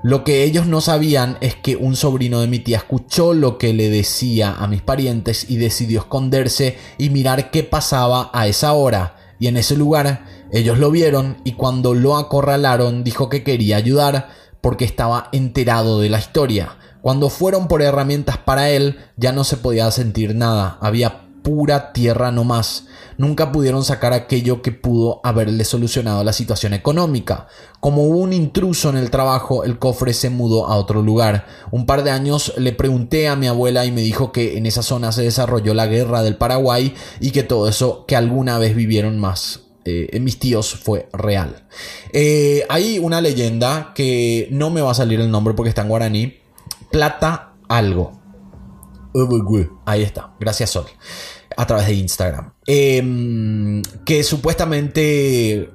Lo 0.07 0.23
que 0.23 0.45
ellos 0.45 0.69
no 0.69 0.81
sabían 0.81 1.37
es 1.41 1.57
que 1.57 1.75
un 1.75 1.97
sobrino 1.97 2.41
de 2.41 2.47
mi 2.47 2.61
tía 2.61 2.77
escuchó 2.77 3.35
lo 3.35 3.59
que 3.59 3.73
le 3.73 3.91
decía 3.91 4.55
a 4.57 4.69
mis 4.69 4.81
parientes 4.81 5.51
y 5.51 5.57
decidió 5.57 5.99
esconderse 5.99 6.79
y 6.97 7.11
mirar 7.11 7.51
qué 7.51 7.65
pasaba 7.65 8.31
a 8.33 8.47
esa 8.47 8.73
hora. 8.75 9.17
Y 9.41 9.49
en 9.49 9.57
ese 9.57 9.77
lugar 9.77 10.25
ellos 10.53 10.79
lo 10.79 10.93
vieron 10.93 11.39
y 11.43 11.55
cuando 11.55 11.93
lo 11.93 12.17
acorralaron 12.17 13.03
dijo 13.03 13.29
que 13.29 13.43
quería 13.43 13.79
ayudar 13.79 14.29
porque 14.61 14.85
estaba 14.85 15.29
enterado 15.33 16.01
de 16.01 16.09
la 16.09 16.21
historia. 16.21 16.77
Cuando 17.03 17.29
fueron 17.29 17.67
por 17.67 17.83
herramientas 17.83 18.39
para 18.39 18.71
él 18.71 19.01
ya 19.17 19.33
no 19.33 19.43
se 19.43 19.57
podía 19.57 19.91
sentir 19.91 20.37
nada, 20.37 20.79
había 20.81 21.27
pura 21.43 21.93
tierra 21.93 22.31
no 22.31 22.45
más. 22.45 22.85
Nunca 23.19 23.53
pudieron 23.53 23.85
sacar 23.85 24.13
aquello 24.13 24.63
que 24.63 24.73
pudo 24.73 25.21
haberle 25.25 25.65
solucionado 25.65 26.23
la 26.23 26.33
situación 26.33 26.75
económica. 26.75 27.49
Como 27.81 28.03
hubo 28.05 28.19
un 28.19 28.33
intruso 28.33 28.91
en 28.91 28.97
el 28.97 29.11
trabajo, 29.11 29.65
el 29.65 29.79
cofre 29.79 30.13
se 30.13 30.31
mudó 30.31 30.67
a 30.67 30.77
otro 30.77 31.03
lugar. 31.03 31.47
Un 31.71 31.87
par 31.87 32.05
de 32.05 32.11
años 32.11 32.53
le 32.59 32.73
pregunté 32.73 33.29
a 33.29 33.37
mi 33.37 33.47
abuela 33.47 33.87
y 33.87 33.93
me 33.93 34.03
dijo 34.03 34.33
que 34.33 34.59
en 34.59 34.67
esa 34.67 34.83
zona 34.83 35.13
se 35.13 35.23
desarrolló 35.23 35.73
la 35.75 35.87
guerra 35.87 36.23
del 36.23 36.37
Paraguay 36.37 36.95
y 37.21 37.31
que 37.31 37.43
todo 37.43 37.69
eso 37.69 38.05
que 38.07 38.17
alguna 38.17 38.59
vez 38.59 38.75
vivieron 38.75 39.19
más 39.19 39.61
eh, 39.85 40.19
mis 40.21 40.39
tíos 40.39 40.75
fue 40.75 41.09
real. 41.13 41.65
Eh, 42.13 42.65
hay 42.69 42.99
una 42.99 43.21
leyenda 43.21 43.93
que 43.95 44.49
no 44.51 44.71
me 44.71 44.81
va 44.81 44.91
a 44.91 44.95
salir 44.95 45.21
el 45.21 45.31
nombre 45.31 45.55
porque 45.55 45.69
está 45.69 45.83
en 45.83 45.89
guaraní. 45.89 46.35
Plata 46.91 47.55
algo. 47.69 48.13
Ahí 49.87 50.03
está. 50.03 50.35
Gracias, 50.41 50.71
Sol 50.71 50.87
a 51.57 51.67
través 51.67 51.87
de 51.87 51.95
Instagram. 51.95 52.53
Em, 52.67 53.83
que 54.05 54.23
supuestamente 54.23 55.71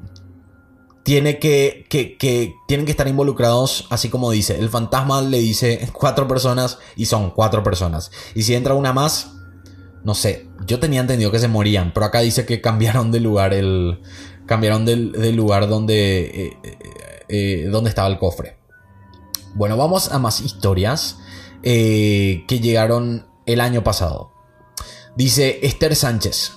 tiene 1.03 1.39
que, 1.39 1.85
que, 1.89 2.55
tienen 2.67 2.85
que 2.85 2.91
estar 2.91 3.07
involucrados, 3.07 3.87
así 3.89 4.09
como 4.09 4.31
dice. 4.31 4.57
El 4.57 4.69
fantasma 4.69 5.21
le 5.21 5.39
dice 5.39 5.89
cuatro 5.93 6.27
personas 6.27 6.79
y 6.95 7.05
son 7.05 7.31
cuatro 7.31 7.63
personas. 7.63 8.11
Y 8.35 8.43
si 8.43 8.53
entra 8.53 8.75
una 8.75 8.93
más, 8.93 9.31
no 10.03 10.13
sé. 10.13 10.47
Yo 10.65 10.79
tenía 10.79 11.01
entendido 11.01 11.31
que 11.31 11.39
se 11.39 11.47
morían, 11.47 11.91
pero 11.93 12.05
acá 12.05 12.19
dice 12.19 12.45
que 12.45 12.61
cambiaron 12.61 13.11
de 13.11 13.19
lugar 13.19 13.53
el. 13.53 14.01
Cambiaron 14.45 14.85
del, 14.85 15.35
lugar 15.35 15.67
donde. 15.67 16.21
Eh, 16.23 16.57
eh, 16.63 16.77
eh, 17.29 17.67
donde 17.71 17.89
estaba 17.89 18.07
el 18.07 18.17
cofre. 18.17 18.57
Bueno, 19.53 19.77
vamos 19.77 20.11
a 20.11 20.19
más 20.19 20.41
historias 20.41 21.17
que 21.63 22.59
llegaron 22.61 23.27
el 23.45 23.61
año 23.61 23.83
pasado. 23.83 24.30
Dice 25.15 25.59
Esther 25.61 25.93
Sánchez. 25.93 26.53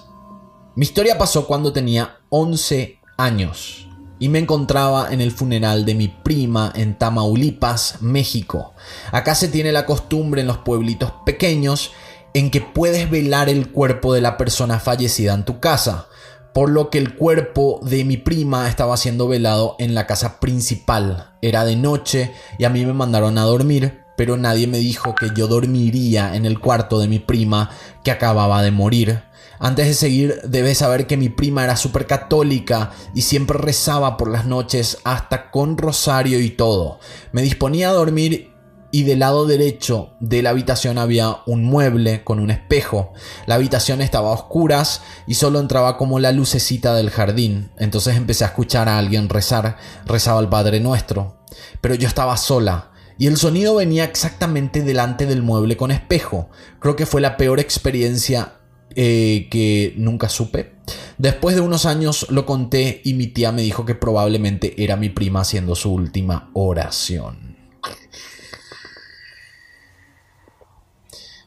Mi 0.76 0.84
historia 0.84 1.18
pasó 1.18 1.48
cuando 1.48 1.72
tenía 1.72 2.20
11 2.28 3.00
años 3.18 3.88
y 4.20 4.28
me 4.28 4.38
encontraba 4.38 5.12
en 5.12 5.20
el 5.20 5.32
funeral 5.32 5.84
de 5.84 5.96
mi 5.96 6.06
prima 6.06 6.72
en 6.76 6.96
Tamaulipas, 6.96 8.00
México. 8.00 8.72
Acá 9.10 9.34
se 9.34 9.48
tiene 9.48 9.72
la 9.72 9.86
costumbre 9.86 10.42
en 10.42 10.46
los 10.46 10.58
pueblitos 10.58 11.12
pequeños 11.26 11.90
en 12.32 12.52
que 12.52 12.60
puedes 12.60 13.10
velar 13.10 13.48
el 13.48 13.72
cuerpo 13.72 14.14
de 14.14 14.20
la 14.20 14.36
persona 14.36 14.78
fallecida 14.78 15.34
en 15.34 15.44
tu 15.44 15.58
casa, 15.58 16.06
por 16.54 16.70
lo 16.70 16.90
que 16.90 16.98
el 16.98 17.16
cuerpo 17.16 17.80
de 17.82 18.04
mi 18.04 18.18
prima 18.18 18.68
estaba 18.68 18.96
siendo 18.96 19.26
velado 19.26 19.74
en 19.80 19.96
la 19.96 20.06
casa 20.06 20.38
principal. 20.38 21.34
Era 21.42 21.64
de 21.64 21.74
noche 21.74 22.32
y 22.56 22.64
a 22.64 22.70
mí 22.70 22.86
me 22.86 22.92
mandaron 22.92 23.36
a 23.36 23.42
dormir, 23.42 24.03
pero 24.16 24.36
nadie 24.36 24.66
me 24.66 24.78
dijo 24.78 25.14
que 25.14 25.30
yo 25.34 25.46
dormiría 25.46 26.36
en 26.36 26.46
el 26.46 26.58
cuarto 26.58 26.98
de 26.98 27.08
mi 27.08 27.18
prima 27.18 27.70
que 28.02 28.10
acababa 28.10 28.62
de 28.62 28.70
morir. 28.70 29.22
Antes 29.58 29.86
de 29.86 29.94
seguir, 29.94 30.40
debes 30.44 30.78
saber 30.78 31.06
que 31.06 31.16
mi 31.16 31.28
prima 31.28 31.64
era 31.64 31.76
súper 31.76 32.06
católica 32.06 32.92
y 33.14 33.22
siempre 33.22 33.58
rezaba 33.58 34.16
por 34.16 34.30
las 34.30 34.46
noches 34.46 34.98
hasta 35.04 35.50
con 35.50 35.78
rosario 35.78 36.40
y 36.40 36.50
todo. 36.50 36.98
Me 37.32 37.42
disponía 37.42 37.90
a 37.90 37.94
dormir 37.94 38.52
y 38.90 39.02
del 39.02 39.20
lado 39.20 39.46
derecho 39.46 40.10
de 40.20 40.42
la 40.42 40.50
habitación 40.50 40.98
había 40.98 41.38
un 41.46 41.64
mueble 41.64 42.22
con 42.22 42.38
un 42.38 42.50
espejo. 42.50 43.12
La 43.46 43.56
habitación 43.56 44.00
estaba 44.00 44.30
a 44.30 44.34
oscuras 44.34 45.02
y 45.26 45.34
solo 45.34 45.58
entraba 45.58 45.96
como 45.96 46.20
la 46.20 46.30
lucecita 46.30 46.94
del 46.94 47.10
jardín. 47.10 47.72
Entonces 47.76 48.16
empecé 48.16 48.44
a 48.44 48.48
escuchar 48.48 48.88
a 48.88 48.98
alguien 48.98 49.28
rezar. 49.28 49.78
Rezaba 50.06 50.40
el 50.40 50.48
Padre 50.48 50.78
Nuestro. 50.78 51.38
Pero 51.80 51.94
yo 51.94 52.06
estaba 52.06 52.36
sola 52.36 52.92
y 53.18 53.26
el 53.26 53.36
sonido 53.36 53.76
venía 53.76 54.04
exactamente 54.04 54.82
delante 54.82 55.26
del 55.26 55.42
mueble 55.42 55.76
con 55.76 55.90
espejo. 55.90 56.50
Creo 56.80 56.96
que 56.96 57.06
fue 57.06 57.20
la 57.20 57.36
peor 57.36 57.60
experiencia 57.60 58.54
eh, 58.96 59.48
que 59.50 59.94
nunca 59.96 60.28
supe. 60.28 60.74
Después 61.18 61.54
de 61.56 61.62
unos 61.62 61.86
años 61.86 62.26
lo 62.30 62.44
conté 62.44 63.00
y 63.04 63.14
mi 63.14 63.28
tía 63.28 63.52
me 63.52 63.62
dijo 63.62 63.84
que 63.84 63.94
probablemente 63.94 64.82
era 64.82 64.96
mi 64.96 65.08
prima 65.08 65.40
haciendo 65.40 65.74
su 65.74 65.92
última 65.92 66.50
oración. 66.54 67.56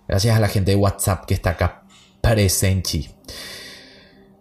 Gracias 0.08 0.36
a 0.36 0.39
la 0.39 0.47
gente 0.47 0.71
de 0.71 0.77
WhatsApp 0.77 1.25
que 1.25 1.34
está 1.34 1.51
acá 1.51 1.86
presente. 2.21 3.13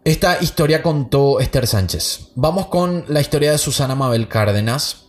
Esta 0.04 0.40
historia 0.40 0.82
contó 0.82 1.40
Esther 1.40 1.66
Sánchez. 1.66 2.28
Vamos 2.36 2.66
con 2.68 3.04
la 3.08 3.20
historia 3.20 3.50
de 3.50 3.58
Susana 3.58 3.96
Mabel 3.96 4.28
Cárdenas. 4.28 5.06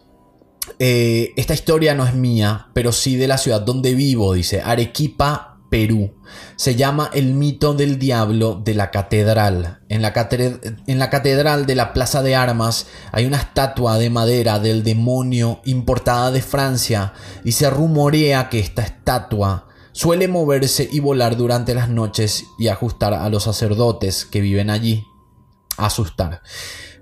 Eh, 0.79 1.33
esta 1.37 1.53
historia 1.53 1.95
no 1.95 2.05
es 2.05 2.13
mía, 2.13 2.67
pero 2.73 2.91
sí 2.91 3.15
de 3.15 3.27
la 3.27 3.37
ciudad 3.37 3.61
donde 3.61 3.93
vivo, 3.93 4.33
dice 4.33 4.61
Arequipa, 4.61 5.57
Perú. 5.69 6.13
Se 6.55 6.75
llama 6.75 7.09
El 7.13 7.33
mito 7.33 7.73
del 7.73 7.99
diablo 7.99 8.61
de 8.63 8.73
la 8.73 8.91
catedral. 8.91 9.79
En 9.89 10.01
la, 10.01 10.13
en 10.87 10.99
la, 10.99 11.09
catedral 11.09 11.65
de 11.65 11.75
la 11.75 11.93
Plaza 11.93 12.23
de 12.23 12.35
Armas 12.35 12.87
hay 13.11 13.25
una 13.25 13.37
estatua 13.37 13.97
de 13.97 14.09
madera 14.09 14.59
del 14.59 14.83
demonio 14.83 15.61
importada 15.65 16.31
de 16.31 16.41
Francia 16.41 17.13
y 17.43 17.51
se 17.51 17.69
rumorea 17.69 18.49
que 18.49 18.59
esta 18.59 18.81
estatua 18.81 19.67
suele 19.91 20.27
moverse 20.27 20.87
y 20.91 20.99
volar 20.99 21.37
durante 21.37 21.73
las 21.73 21.89
noches 21.89 22.45
y 22.59 22.67
ajustar 22.67 23.13
a 23.13 23.29
los 23.29 23.43
sacerdotes 23.43 24.25
que 24.25 24.41
viven 24.41 24.69
allí. 24.69 25.03
Asustar. 25.77 26.41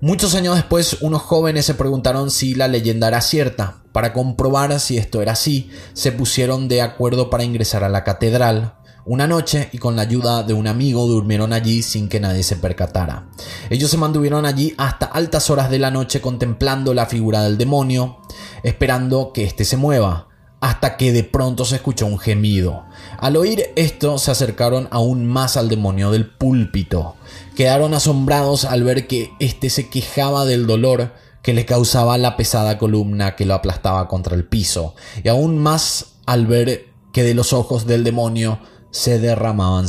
Muchos 0.06 0.36
años 0.36 0.54
después, 0.54 0.98
unos 1.02 1.24
jóvenes 1.24 1.66
se 1.66 1.74
preguntaron 1.74 2.30
si 2.30 2.54
la 2.54 2.68
leyenda 2.68 3.08
era 3.08 3.22
cierta. 3.22 3.78
Para 3.92 4.14
comprobar 4.14 4.80
si 4.80 5.00
esto 5.00 5.20
era 5.20 5.32
así, 5.32 5.72
se 5.94 6.12
pusieron 6.12 6.68
de 6.68 6.84
acuerdo 6.84 7.32
para 7.32 7.44
ingresar 7.44 7.84
a 7.84 7.90
la 7.90 8.04
catedral. 8.04 8.76
Una 9.08 9.26
noche 9.26 9.68
y 9.72 9.80
con 9.80 9.96
la 9.96 10.04
ayuda 10.04 10.44
de 10.44 10.54
un 10.54 10.68
amigo 10.68 11.08
durmieron 11.08 11.54
allí 11.54 11.82
sin 11.82 12.08
que 12.08 12.20
nadie 12.20 12.44
se 12.44 12.56
percatara. 12.56 13.30
Ellos 13.72 13.90
se 13.90 13.98
mantuvieron 13.98 14.46
allí 14.46 14.76
hasta 14.78 15.08
altas 15.08 15.50
horas 15.50 15.72
de 15.72 15.80
la 15.80 15.90
noche 15.90 16.22
contemplando 16.22 16.94
la 16.94 17.08
figura 17.08 17.42
del 17.42 17.58
demonio, 17.58 18.20
esperando 18.62 19.32
que 19.34 19.44
éste 19.44 19.66
se 19.66 19.76
mueva, 19.76 20.28
hasta 20.62 20.98
que 20.98 21.14
de 21.14 21.24
pronto 21.24 21.66
se 21.66 21.78
escuchó 21.78 22.06
un 22.06 22.20
gemido. 22.20 22.86
Al 23.20 23.38
oír 23.38 23.72
esto 23.76 24.18
se 24.18 24.32
acercaron 24.32 24.88
aún 24.92 25.26
más 25.26 25.58
al 25.58 25.70
demonio 25.70 26.12
del 26.12 26.28
púlpito. 26.28 27.16
Quedaron 27.56 27.94
asombrados 27.94 28.66
al 28.66 28.84
ver 28.84 29.08
que 29.08 29.32
éste 29.40 29.70
se 29.70 29.90
quejaba 29.90 30.46
del 30.46 30.68
dolor 30.68 31.14
que 31.42 31.54
le 31.54 31.66
causaba 31.66 32.18
la 32.18 32.38
pesada 32.38 32.78
columna 32.78 33.36
que 33.36 33.46
lo 33.46 33.54
aplastaba 33.54 34.08
contra 34.08 34.36
el 34.36 34.46
piso, 34.46 34.96
y 35.24 35.30
aún 35.30 35.60
más 35.60 36.16
al 36.26 36.48
ver 36.48 36.88
que 37.14 37.22
de 37.22 37.36
los 37.36 37.54
ojos 37.54 37.86
del 37.86 38.04
demonio 38.04 38.60
se 38.90 39.20
derramaban 39.20 39.86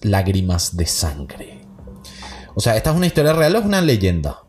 lágrimas 0.00 0.76
de 0.76 0.86
sangre. 0.86 1.60
O 2.54 2.60
sea, 2.60 2.76
¿esta 2.76 2.90
es 2.90 2.96
una 2.96 3.06
historia 3.06 3.34
real 3.34 3.54
o 3.56 3.58
es 3.58 3.64
una 3.66 3.82
leyenda? 3.82 4.43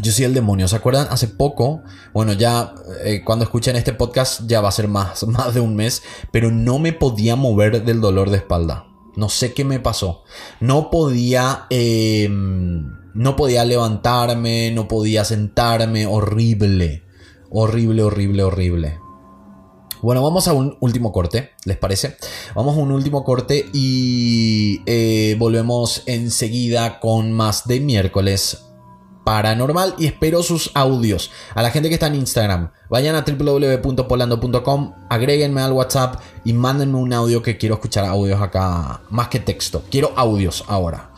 Yo 0.00 0.10
soy 0.10 0.24
el 0.24 0.34
demonio, 0.34 0.66
¿se 0.66 0.74
acuerdan? 0.74 1.06
Hace 1.10 1.28
poco, 1.28 1.82
bueno, 2.12 2.32
ya 2.32 2.74
eh, 3.04 3.22
cuando 3.24 3.44
escuchen 3.44 3.76
este 3.76 3.92
podcast 3.92 4.42
ya 4.46 4.60
va 4.60 4.68
a 4.68 4.72
ser 4.72 4.88
más, 4.88 5.22
más 5.28 5.54
de 5.54 5.60
un 5.60 5.76
mes, 5.76 6.02
pero 6.32 6.50
no 6.50 6.78
me 6.78 6.92
podía 6.92 7.36
mover 7.36 7.84
del 7.84 8.00
dolor 8.00 8.30
de 8.30 8.38
espalda. 8.38 8.86
No 9.16 9.28
sé 9.28 9.52
qué 9.54 9.64
me 9.64 9.78
pasó. 9.78 10.24
No 10.58 10.90
podía. 10.90 11.66
Em, 11.70 12.90
no 13.14 13.36
podía 13.36 13.64
levantarme, 13.64 14.72
no 14.72 14.88
podía 14.88 15.24
sentarme. 15.24 16.06
Horrible. 16.06 17.04
Horrible, 17.48 18.02
horrible, 18.02 18.42
horrible. 18.42 18.98
Bueno, 20.02 20.22
vamos 20.22 20.48
a 20.48 20.52
un 20.52 20.76
último 20.80 21.12
corte, 21.12 21.52
¿les 21.64 21.78
parece? 21.78 22.16
Vamos 22.56 22.76
a 22.76 22.80
un 22.80 22.90
último 22.90 23.22
corte 23.22 23.66
y 23.72 24.82
eh, 24.84 25.36
volvemos 25.38 26.02
enseguida 26.06 26.98
con 26.98 27.32
más 27.32 27.66
de 27.68 27.80
miércoles 27.80 28.64
paranormal 29.24 29.94
y 29.98 30.06
espero 30.06 30.42
sus 30.42 30.70
audios. 30.74 31.30
A 31.54 31.62
la 31.62 31.70
gente 31.70 31.88
que 31.88 31.94
está 31.94 32.06
en 32.06 32.16
Instagram, 32.16 32.70
vayan 32.88 33.16
a 33.16 33.24
www.polando.com, 33.26 34.94
agréguenme 35.08 35.62
al 35.62 35.72
WhatsApp 35.72 36.20
y 36.44 36.52
mándenme 36.52 36.98
un 36.98 37.12
audio 37.12 37.42
que 37.42 37.56
quiero 37.56 37.74
escuchar 37.76 38.04
audios 38.04 38.40
acá, 38.40 39.00
más 39.10 39.28
que 39.28 39.40
texto. 39.40 39.82
Quiero 39.90 40.12
audios 40.16 40.64
ahora. 40.68 41.10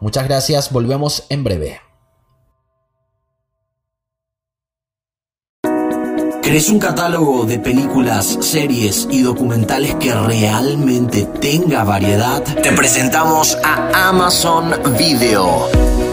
Muchas 0.00 0.24
gracias, 0.24 0.72
volvemos 0.72 1.24
en 1.28 1.44
breve. 1.44 1.80
¿Querés 6.42 6.68
un 6.70 6.80
catálogo 6.80 7.44
de 7.44 7.60
películas, 7.60 8.38
series 8.40 9.06
y 9.08 9.22
documentales 9.22 9.94
que 9.96 10.12
realmente 10.12 11.26
tenga 11.40 11.84
variedad? 11.84 12.42
Te 12.42 12.72
presentamos 12.72 13.56
a 13.62 14.08
Amazon 14.08 14.72
Video 14.98 16.09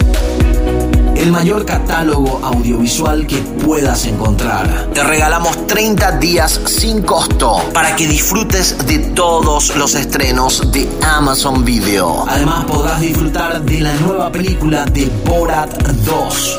el 1.18 1.32
mayor 1.32 1.66
catálogo 1.66 2.40
audiovisual 2.44 3.26
que 3.26 3.38
puedas 3.38 4.06
encontrar. 4.06 4.90
Te 4.94 5.04
regalamos 5.04 5.68
30 5.68 6.12
días 6.20 6.62
sin 6.66 7.02
costo 7.02 7.62
para 7.74 7.96
que 7.96 8.08
disfrutes 8.08 8.78
de 8.86 9.00
todos 9.00 9.76
los 9.76 9.96
estrenos 9.96 10.72
de 10.72 10.88
Amazon 11.02 11.66
Video. 11.66 12.26
Además 12.28 12.66
podrás 12.66 13.02
disfrutar 13.02 13.62
de 13.62 13.82
la 13.82 13.94
nueva 13.96 14.32
película 14.32 14.86
de 14.86 15.10
Borat 15.26 15.72
2 16.06 16.58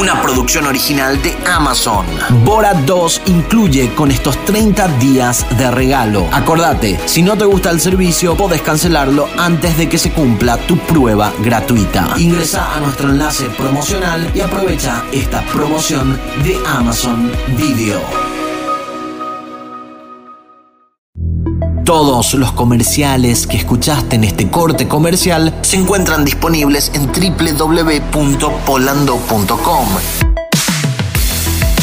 una 0.00 0.22
producción 0.22 0.66
original 0.66 1.20
de 1.22 1.36
Amazon. 1.46 2.06
Borat 2.42 2.78
2 2.86 3.22
incluye 3.26 3.92
con 3.94 4.10
estos 4.10 4.42
30 4.46 4.88
días 4.96 5.44
de 5.58 5.70
regalo. 5.70 6.26
Acordate, 6.32 6.98
si 7.04 7.22
no 7.22 7.36
te 7.36 7.44
gusta 7.44 7.68
el 7.70 7.80
servicio, 7.80 8.34
podés 8.34 8.62
cancelarlo 8.62 9.28
antes 9.36 9.76
de 9.76 9.90
que 9.90 9.98
se 9.98 10.10
cumpla 10.10 10.56
tu 10.56 10.78
prueba 10.78 11.30
gratuita. 11.40 12.14
Ingresa 12.16 12.74
a 12.74 12.80
nuestro 12.80 13.10
enlace 13.10 13.44
promocional 13.50 14.30
y 14.34 14.40
aprovecha 14.40 15.04
esta 15.12 15.42
promoción 15.42 16.18
de 16.44 16.58
Amazon 16.66 17.30
Video. 17.58 18.00
Todos 21.90 22.34
los 22.34 22.52
comerciales 22.52 23.48
que 23.48 23.56
escuchaste 23.56 24.14
en 24.14 24.22
este 24.22 24.48
corte 24.48 24.86
comercial 24.86 25.52
se 25.62 25.76
encuentran 25.76 26.24
disponibles 26.24 26.92
en 26.94 27.08
www.polando.com. 27.08 29.88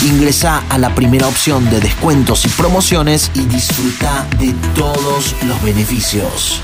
Ingresa 0.06 0.64
a 0.70 0.78
la 0.78 0.96
primera 0.96 1.28
opción 1.28 1.70
de 1.70 1.82
descuentos 1.82 2.46
y 2.46 2.48
promociones 2.48 3.30
y 3.34 3.42
disfruta 3.42 4.26
de 4.40 4.54
todos 4.76 5.36
los 5.46 5.62
beneficios. 5.62 6.62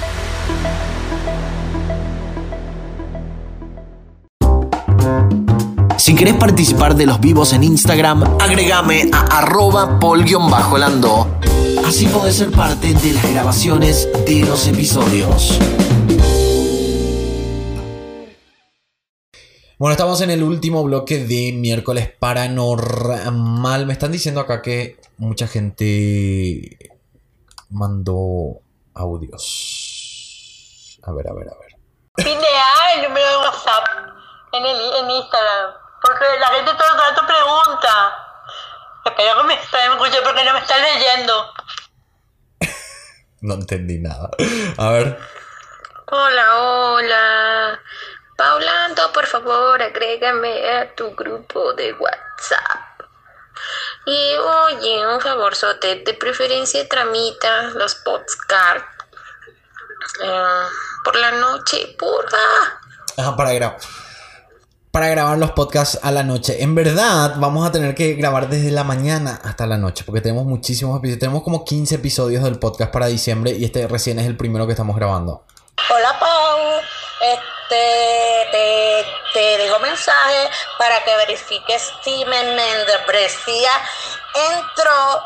Si 5.97 6.15
querés 6.15 6.35
participar 6.35 6.95
de 6.95 7.07
los 7.07 7.19
vivos 7.19 7.51
en 7.51 7.65
Instagram, 7.65 8.23
agregame 8.39 9.09
a 9.11 9.39
arroba 9.39 9.99
pol-lando 9.99 11.27
Así 11.85 12.07
podés 12.07 12.37
ser 12.37 12.49
parte 12.51 12.93
de 12.93 13.13
las 13.13 13.33
grabaciones 13.33 14.07
de 14.25 14.45
los 14.45 14.67
episodios. 14.67 15.59
Bueno, 19.77 19.91
estamos 19.91 20.21
en 20.21 20.29
el 20.29 20.43
último 20.43 20.81
bloque 20.83 21.25
de 21.25 21.51
miércoles 21.53 22.09
paranormal. 22.17 23.85
Me 23.85 23.91
están 23.93 24.13
diciendo 24.13 24.39
acá 24.39 24.61
que 24.61 24.97
mucha 25.17 25.45
gente 25.47 26.77
mandó 27.69 28.61
audios. 28.93 30.99
A 31.03 31.11
ver, 31.11 31.27
a 31.27 31.33
ver, 31.33 31.49
a 31.49 31.57
ver. 31.59 31.75
Pinea 32.15 32.93
el 32.95 33.03
número 33.09 33.29
de 33.29 33.37
WhatsApp 33.37 33.83
en, 34.53 34.65
el, 34.65 34.77
en 34.77 35.11
Instagram. 35.11 35.73
Porque 36.01 36.25
la 36.39 36.47
gente 36.47 36.71
todo 36.71 36.93
el 36.93 36.99
rato 36.99 37.21
pregunta. 37.27 38.22
Espero 39.05 39.41
que 39.41 39.47
me 39.47 39.53
escuche 39.53 40.21
porque 40.23 40.43
no 40.43 40.53
me 40.53 40.59
está 40.59 40.77
leyendo. 40.77 41.53
no 43.41 43.53
entendí 43.55 43.99
nada. 43.99 44.29
A 44.77 44.89
ver. 44.89 45.19
Hola, 46.07 46.57
hola. 46.59 47.79
Paulando, 48.37 49.11
por 49.11 49.25
favor, 49.25 49.81
agrégame 49.81 50.71
a 50.71 50.95
tu 50.95 51.13
grupo 51.15 51.73
de 51.73 51.93
WhatsApp. 51.93 53.01
Y 54.05 54.35
oye, 54.35 55.07
un 55.07 55.21
favor, 55.21 55.55
Sote, 55.55 56.03
de 56.03 56.13
preferencia 56.13 56.87
tramita 56.87 57.63
los 57.75 57.95
podcasts 57.95 58.87
eh, 60.21 60.63
por 61.03 61.15
la 61.15 61.31
noche, 61.31 61.95
porfa. 61.97 62.37
Ajá, 63.17 63.35
para 63.35 63.53
grabar 63.53 63.79
para 64.93 65.07
grabar 65.07 65.39
los 65.39 65.49
podcasts 65.53 65.97
a 66.03 66.11
la 66.11 66.21
noche. 66.21 66.61
En 66.61 66.75
verdad, 66.75 67.33
vamos 67.37 67.67
a 67.67 67.71
tener 67.71 67.95
que 67.95 68.13
grabar 68.13 68.47
desde 68.47 68.69
la 68.69 68.83
mañana 68.83 69.41
hasta 69.43 69.65
la 69.65 69.75
noche, 69.75 70.03
porque 70.05 70.21
tenemos 70.21 70.45
muchísimos 70.45 70.99
episodios. 70.99 71.19
Tenemos 71.19 71.41
como 71.41 71.65
15 71.65 71.95
episodios 71.95 72.43
del 72.43 72.59
podcast 72.59 72.91
para 72.91 73.07
diciembre 73.07 73.53
y 73.57 73.65
este 73.65 73.87
recién 73.87 74.19
es 74.19 74.27
el 74.27 74.37
primero 74.37 74.67
que 74.67 74.73
estamos 74.73 74.95
grabando. 74.95 75.45
Hola, 75.89 76.19
Pau. 76.19 76.59
Este, 77.21 78.47
te, 78.51 79.05
te 79.33 79.57
dejo 79.63 79.79
mensaje 79.79 80.49
para 80.77 81.03
que 81.03 81.15
verifiques 81.15 81.91
si 82.03 82.23
me 82.25 82.43
membresía 82.53 83.71
entró 84.35 85.23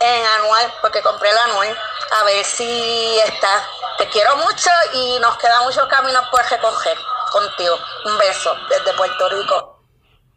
en 0.00 0.26
anual, 0.38 0.70
porque 0.82 1.00
compré 1.00 1.30
el 1.30 1.38
anual, 1.38 1.78
a 2.20 2.24
ver 2.24 2.44
si 2.44 3.18
está. 3.20 3.66
Te 3.96 4.06
quiero 4.08 4.36
mucho 4.36 4.68
y 4.92 5.18
nos 5.20 5.38
queda 5.38 5.62
mucho 5.62 5.88
camino 5.88 6.20
por 6.30 6.44
recoger 6.44 6.98
contigo. 7.32 7.74
Un 8.04 8.18
beso 8.18 8.50
desde 8.68 8.96
Puerto 8.96 9.28
Rico. 9.30 9.82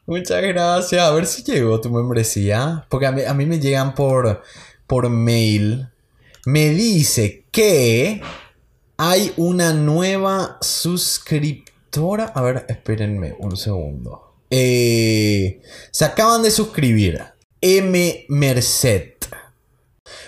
Muchas 0.08 0.42
gracias. 0.42 1.02
A 1.02 1.12
ver 1.12 1.26
si 1.26 1.44
llegó 1.44 1.82
tu 1.82 1.90
membresía. 1.90 2.86
Porque 2.90 3.08
a 3.08 3.12
mí, 3.12 3.24
a 3.24 3.34
mí 3.34 3.46
me 3.46 3.60
llegan 3.60 3.94
por, 3.96 4.42
por 4.88 5.10
mail. 5.10 5.90
Me 6.46 6.70
dice 6.70 7.46
que 7.52 8.22
hay 8.98 9.34
una 9.38 9.74
nueva 9.74 10.58
suscriptora. 10.62 12.26
A 12.36 12.42
ver, 12.42 12.66
espérenme 12.70 13.36
un 13.40 13.58
segundo. 13.58 14.36
Eh, 14.50 15.62
se 15.92 16.06
acaban 16.06 16.44
de 16.44 16.52
suscribir. 16.52 17.24
M. 17.62 18.26
Merced. 18.30 19.14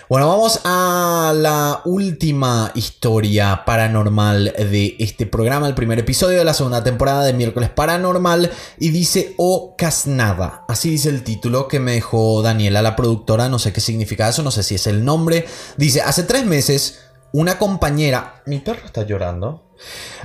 Bueno, 0.08 0.28
vamos 0.28 0.60
a 0.64 1.34
la 1.36 1.82
última 1.84 2.72
historia 2.74 3.64
paranormal 3.66 4.54
de 4.56 4.96
este 4.98 5.26
programa, 5.26 5.68
el 5.68 5.74
primer 5.74 5.98
episodio 5.98 6.38
de 6.38 6.46
la 6.46 6.54
segunda 6.54 6.82
temporada 6.82 7.24
de 7.24 7.34
Miércoles 7.34 7.68
Paranormal 7.68 8.50
y 8.78 8.88
dice 8.88 9.34
O 9.36 9.74
Casnada. 9.76 10.64
Así 10.66 10.88
dice 10.88 11.10
el 11.10 11.24
título 11.24 11.68
que 11.68 11.78
me 11.78 11.92
dejó 11.92 12.40
Daniela, 12.40 12.80
la 12.80 12.96
productora, 12.96 13.50
no 13.50 13.58
sé 13.58 13.74
qué 13.74 13.82
significa 13.82 14.30
eso, 14.30 14.42
no 14.42 14.50
sé 14.50 14.62
si 14.62 14.76
es 14.76 14.86
el 14.86 15.04
nombre. 15.04 15.44
Dice, 15.76 16.00
hace 16.00 16.22
tres 16.22 16.46
meses 16.46 17.00
una 17.32 17.58
compañera... 17.58 18.42
Mi 18.46 18.60
perro 18.60 18.86
está 18.86 19.02
llorando. 19.02 19.74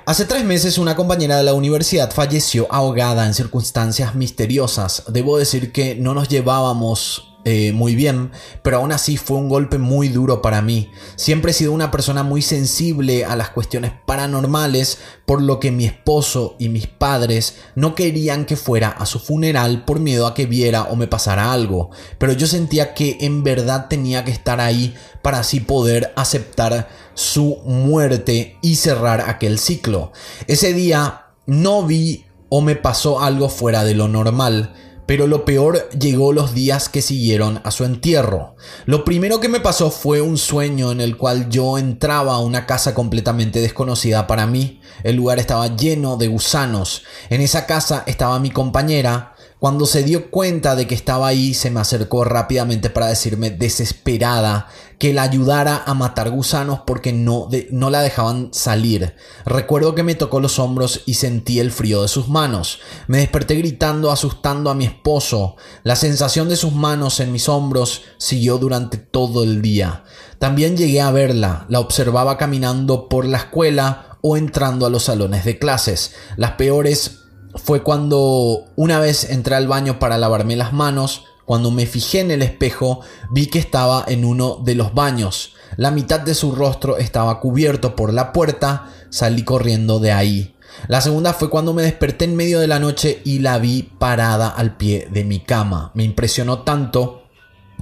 Hace 0.06 0.24
tres 0.24 0.46
meses 0.46 0.78
una 0.78 0.96
compañera 0.96 1.36
de 1.36 1.44
la 1.44 1.54
universidad 1.56 2.10
falleció 2.10 2.68
ahogada 2.72 3.26
en 3.26 3.34
circunstancias 3.34 4.16
misteriosas. 4.16 5.04
Debo 5.10 5.38
decir 5.38 5.74
que 5.74 5.96
no 5.96 6.14
nos 6.14 6.30
llevábamos 6.30 7.33
eh, 7.46 7.74
muy 7.74 7.96
bien, 7.96 8.32
pero 8.62 8.78
aún 8.78 8.94
así 8.94 9.18
fue 9.18 9.38
un 9.38 9.50
golpe 9.50 9.78
muy 9.78 10.08
duro 10.08 10.42
para 10.42 10.62
mí. 10.62 10.92
Siempre 11.18 11.52
he 11.52 11.54
sido 11.54 11.74
una 11.74 11.92
persona 11.92 12.24
muy 12.24 12.42
sensible 12.42 13.26
a 13.26 13.36
las 13.36 13.50
cuestiones 13.50 13.92
paranormales, 14.06 15.00
por 15.26 15.42
lo 15.42 15.60
que 15.60 15.72
mi 15.72 15.86
esposo 15.86 16.56
y 16.58 16.70
mis 16.70 16.88
padres 16.88 17.58
no 17.76 17.96
querían 17.96 18.46
que 18.46 18.56
fuera 18.56 18.90
a 18.90 19.06
su 19.06 19.20
funeral 19.20 19.84
por 19.86 20.00
miedo 20.00 20.26
a 20.26 20.34
que 20.34 20.46
viera 20.46 20.84
o 20.84 20.96
me 20.96 21.08
pasara 21.08 21.52
algo, 21.52 21.90
pero 22.18 22.34
yo 22.34 22.48
sentía 22.48 22.94
que 22.94 23.18
en 23.22 23.44
verdad 23.44 23.88
tenía 23.90 24.24
que 24.24 24.32
estar 24.32 24.62
ahí 24.62 24.96
para 25.22 25.40
así 25.40 25.60
poder 25.60 26.14
aceptar 26.16 26.90
su 27.14 27.62
muerte 27.66 28.58
y 28.62 28.76
cerrar 28.76 29.22
aquel 29.28 29.60
ciclo. 29.60 30.12
Ese 30.48 30.74
día 30.74 31.28
no 31.46 31.84
vi 31.84 32.26
o 32.50 32.62
me 32.62 32.76
pasó 32.76 33.22
algo 33.22 33.50
fuera 33.50 33.84
de 33.84 33.96
lo 33.96 34.08
normal, 34.08 34.74
pero 35.06 35.28
lo 35.28 35.46
peor 35.46 35.90
llegó 35.92 36.34
los 36.34 36.54
días 36.54 36.90
que 36.90 37.02
siguieron 37.02 37.62
a 37.64 37.72
su 37.72 37.84
entierro. 37.84 38.56
Lo 38.86 39.04
primero 39.04 39.40
que 39.40 39.50
me 39.50 39.60
pasó 39.60 39.92
fue 39.92 40.22
un 40.22 40.38
sueño 40.38 40.92
en 40.92 41.02
el 41.02 41.18
cual 41.18 41.50
yo 41.50 41.78
entraba 41.78 42.36
a 42.36 42.40
una 42.40 42.66
casa 42.66 42.94
completamente 42.94 43.60
desconocida 43.60 44.28
para 44.28 44.48
mí. 44.48 44.82
El 45.04 45.18
lugar 45.18 45.40
estaba 45.40 45.76
lleno 45.76 46.18
de 46.18 46.28
gusanos. 46.28 47.04
En 47.30 47.42
esa 47.42 47.66
casa 47.66 48.04
estaba 48.08 48.40
mi 48.40 48.52
compañera, 48.52 49.33
cuando 49.64 49.86
se 49.86 50.04
dio 50.04 50.30
cuenta 50.30 50.76
de 50.76 50.88
que 50.88 50.94
estaba 50.94 51.26
ahí, 51.26 51.54
se 51.54 51.72
me 51.72 51.80
acercó 51.80 52.26
rápidamente 52.26 52.90
para 52.90 53.08
decirme 53.08 53.50
desesperada 53.50 54.68
que 55.00 55.14
la 55.14 55.22
ayudara 55.22 55.84
a 55.86 55.94
matar 55.94 56.32
gusanos 56.32 56.82
porque 56.86 57.14
no, 57.14 57.48
no 57.72 57.90
la 57.90 58.02
dejaban 58.02 58.50
salir. 58.52 59.16
Recuerdo 59.46 59.96
que 59.96 60.04
me 60.04 60.16
tocó 60.16 60.42
los 60.42 60.60
hombros 60.60 61.04
y 61.06 61.14
sentí 61.14 61.62
el 61.62 61.72
frío 61.72 62.02
de 62.02 62.10
sus 62.10 62.28
manos. 62.28 62.82
Me 63.08 63.20
desperté 63.20 63.56
gritando, 63.56 64.12
asustando 64.12 64.70
a 64.70 64.76
mi 64.76 64.84
esposo. 64.84 65.56
La 65.84 65.96
sensación 65.96 66.50
de 66.50 66.58
sus 66.58 66.74
manos 66.74 67.22
en 67.22 67.32
mis 67.32 67.48
hombros 67.48 68.02
siguió 68.18 68.58
durante 68.58 68.98
todo 68.98 69.46
el 69.46 69.62
día. 69.62 70.04
También 70.40 70.76
llegué 70.76 71.00
a 71.00 71.12
verla, 71.12 71.68
la 71.70 71.80
observaba 71.80 72.38
caminando 72.38 73.08
por 73.08 73.24
la 73.24 73.38
escuela 73.38 74.18
o 74.20 74.36
entrando 74.36 74.86
a 74.86 74.90
los 74.90 75.04
salones 75.04 75.46
de 75.46 75.58
clases. 75.58 76.12
Las 76.36 76.52
peores 76.52 77.23
fue 77.56 77.84
cuando 77.84 78.66
una 78.76 79.00
vez 79.00 79.30
entré 79.30 79.56
al 79.56 79.68
baño 79.68 80.00
para 80.00 80.18
lavarme 80.18 80.56
las 80.56 80.74
manos, 80.74 81.26
cuando 81.46 81.72
me 81.72 81.86
fijé 81.86 82.22
en 82.22 82.32
el 82.32 82.42
espejo 82.42 83.02
vi 83.30 83.48
que 83.48 83.60
estaba 83.60 84.06
en 84.08 84.26
uno 84.26 84.62
de 84.64 84.76
los 84.76 84.94
baños. 84.94 85.54
La 85.76 85.92
mitad 85.92 86.20
de 86.20 86.36
su 86.36 86.54
rostro 86.54 86.98
estaba 86.98 87.40
cubierto 87.40 87.96
por 87.96 88.14
la 88.14 88.32
puerta, 88.32 88.90
salí 89.10 89.44
corriendo 89.44 90.00
de 90.00 90.12
ahí. 90.12 90.56
La 90.88 91.02
segunda 91.02 91.34
fue 91.34 91.50
cuando 91.50 91.74
me 91.74 91.84
desperté 91.84 92.26
en 92.26 92.36
medio 92.36 92.60
de 92.60 92.68
la 92.68 92.80
noche 92.80 93.22
y 93.24 93.40
la 93.40 93.60
vi 93.60 93.84
parada 93.84 94.50
al 94.50 94.78
pie 94.78 95.08
de 95.12 95.24
mi 95.24 95.40
cama. 95.40 95.92
Me 95.94 96.04
impresionó 96.04 96.60
tanto 96.60 97.24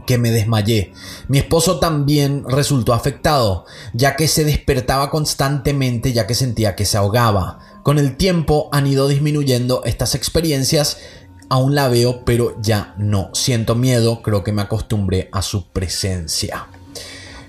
que 0.05 0.17
me 0.17 0.32
desmayé. 0.32 0.93
Mi 1.28 1.38
esposo 1.38 1.80
también 1.80 2.43
resultó 2.47 2.93
afectado, 2.93 3.65
ya 3.93 4.15
que 4.15 4.28
se 4.28 4.43
despertaba 4.43 5.09
constantemente 5.09 6.11
ya 6.13 6.28
que 6.28 6.34
sentía 6.34 6.76
que 6.76 6.86
se 6.86 6.97
ahogaba. 6.97 7.59
Con 7.84 7.98
el 7.98 8.18
tiempo 8.18 8.70
han 8.72 8.88
ido 8.88 9.08
disminuyendo 9.08 9.84
estas 9.86 10.16
experiencias, 10.16 11.00
aún 11.50 11.76
la 11.76 11.88
veo, 11.90 12.24
pero 12.26 12.56
ya 12.62 12.94
no 12.98 13.32
siento 13.34 13.76
miedo, 13.76 14.22
creo 14.22 14.44
que 14.44 14.52
me 14.52 14.62
acostumbré 14.62 15.30
a 15.32 15.42
su 15.42 15.68
presencia. 15.70 16.68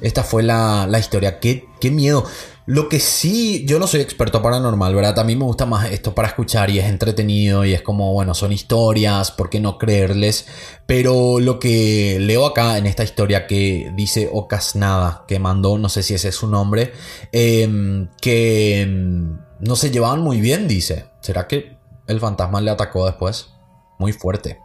Esta 0.00 0.24
fue 0.24 0.42
la, 0.42 0.88
historia. 0.98 1.38
¿Qué, 1.38 1.66
qué 1.80 1.90
miedo. 1.90 2.24
Lo 2.64 2.88
que 2.88 3.00
sí, 3.00 3.64
yo 3.66 3.80
no 3.80 3.88
soy 3.88 4.00
experto 4.00 4.40
paranormal, 4.40 4.94
¿verdad? 4.94 5.18
A 5.18 5.24
mí 5.24 5.34
me 5.34 5.44
gusta 5.44 5.66
más 5.66 5.90
esto 5.90 6.14
para 6.14 6.28
escuchar 6.28 6.70
y 6.70 6.78
es 6.78 6.84
entretenido 6.84 7.64
y 7.64 7.74
es 7.74 7.82
como, 7.82 8.12
bueno, 8.12 8.34
son 8.34 8.52
historias, 8.52 9.32
¿por 9.32 9.50
qué 9.50 9.58
no 9.58 9.78
creerles? 9.78 10.46
Pero 10.86 11.40
lo 11.40 11.58
que 11.58 12.18
leo 12.20 12.46
acá 12.46 12.78
en 12.78 12.86
esta 12.86 13.02
historia 13.02 13.48
que 13.48 13.90
dice 13.96 14.30
Ocasnada, 14.32 15.24
que 15.26 15.40
mandó, 15.40 15.76
no 15.76 15.88
sé 15.88 16.04
si 16.04 16.14
ese 16.14 16.28
es 16.28 16.36
su 16.36 16.46
nombre, 16.46 16.92
em, 17.32 18.08
que 18.20 18.82
em, 18.82 19.38
no 19.62 19.76
se 19.76 19.90
llevaban 19.90 20.20
muy 20.20 20.40
bien, 20.40 20.66
dice. 20.66 21.06
¿Será 21.20 21.46
que 21.46 21.76
el 22.08 22.18
fantasma 22.18 22.60
le 22.60 22.70
atacó 22.70 23.06
después? 23.06 23.50
Muy 23.98 24.12
fuerte. 24.12 24.58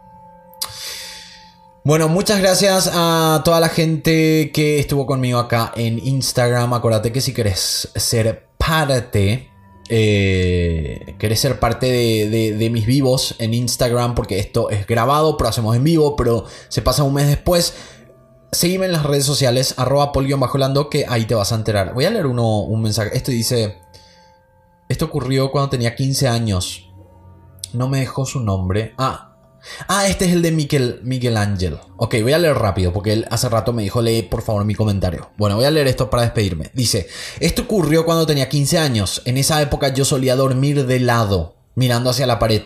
Bueno, 1.84 2.08
muchas 2.08 2.40
gracias 2.40 2.90
a 2.92 3.42
toda 3.44 3.60
la 3.60 3.68
gente 3.68 4.50
que 4.52 4.80
estuvo 4.80 5.06
conmigo 5.06 5.38
acá 5.38 5.72
en 5.76 6.04
Instagram. 6.04 6.74
Acuérdate 6.74 7.12
que 7.12 7.20
si 7.20 7.32
querés 7.32 7.90
ser 7.94 8.48
parte, 8.58 9.48
eh, 9.88 11.14
querés 11.20 11.38
ser 11.38 11.60
parte 11.60 11.86
de, 11.86 12.70
mis 12.70 12.84
vivos 12.84 13.36
en 13.38 13.54
Instagram, 13.54 14.16
porque 14.16 14.40
esto 14.40 14.68
es 14.68 14.84
grabado, 14.84 15.36
pero 15.36 15.48
hacemos 15.48 15.76
en 15.76 15.84
vivo, 15.84 16.16
pero 16.16 16.44
se 16.68 16.82
pasa 16.82 17.04
un 17.04 17.14
mes 17.14 17.28
después. 17.28 17.74
Seguime 18.50 18.86
en 18.86 18.92
las 18.92 19.04
redes 19.04 19.24
sociales, 19.24 19.74
arroba 19.76 20.10
bajo 20.38 20.90
que 20.90 21.06
ahí 21.08 21.24
te 21.24 21.36
vas 21.36 21.52
a 21.52 21.54
enterar. 21.54 21.94
Voy 21.94 22.04
a 22.04 22.10
leer 22.10 22.26
uno, 22.26 22.62
un 22.62 22.82
mensaje. 22.82 23.16
Esto 23.16 23.30
dice, 23.30 23.78
esto 24.88 25.06
ocurrió 25.06 25.50
cuando 25.50 25.70
tenía 25.70 25.94
15 25.94 26.28
años. 26.28 26.90
No 27.72 27.88
me 27.88 28.00
dejó 28.00 28.24
su 28.24 28.40
nombre. 28.40 28.94
Ah, 28.98 29.28
Ah, 29.86 30.06
este 30.06 30.26
es 30.26 30.32
el 30.32 30.42
de 30.42 30.52
Miguel, 30.52 31.00
Miguel 31.02 31.36
Ángel. 31.36 31.78
Ok, 31.96 32.16
voy 32.22 32.32
a 32.32 32.38
leer 32.38 32.56
rápido 32.56 32.92
porque 32.92 33.12
él 33.12 33.26
hace 33.30 33.48
rato 33.48 33.72
me 33.72 33.82
dijo, 33.82 34.02
lee 34.02 34.22
por 34.22 34.42
favor 34.42 34.64
mi 34.64 34.74
comentario. 34.74 35.30
Bueno, 35.36 35.56
voy 35.56 35.64
a 35.64 35.70
leer 35.70 35.88
esto 35.88 36.10
para 36.10 36.22
despedirme. 36.22 36.70
Dice, 36.74 37.08
esto 37.40 37.62
ocurrió 37.62 38.04
cuando 38.04 38.26
tenía 38.26 38.48
15 38.48 38.78
años. 38.78 39.22
En 39.24 39.36
esa 39.36 39.60
época 39.60 39.88
yo 39.92 40.04
solía 40.04 40.36
dormir 40.36 40.86
de 40.86 41.00
lado, 41.00 41.56
mirando 41.74 42.10
hacia 42.10 42.26
la 42.26 42.38
pared. 42.38 42.62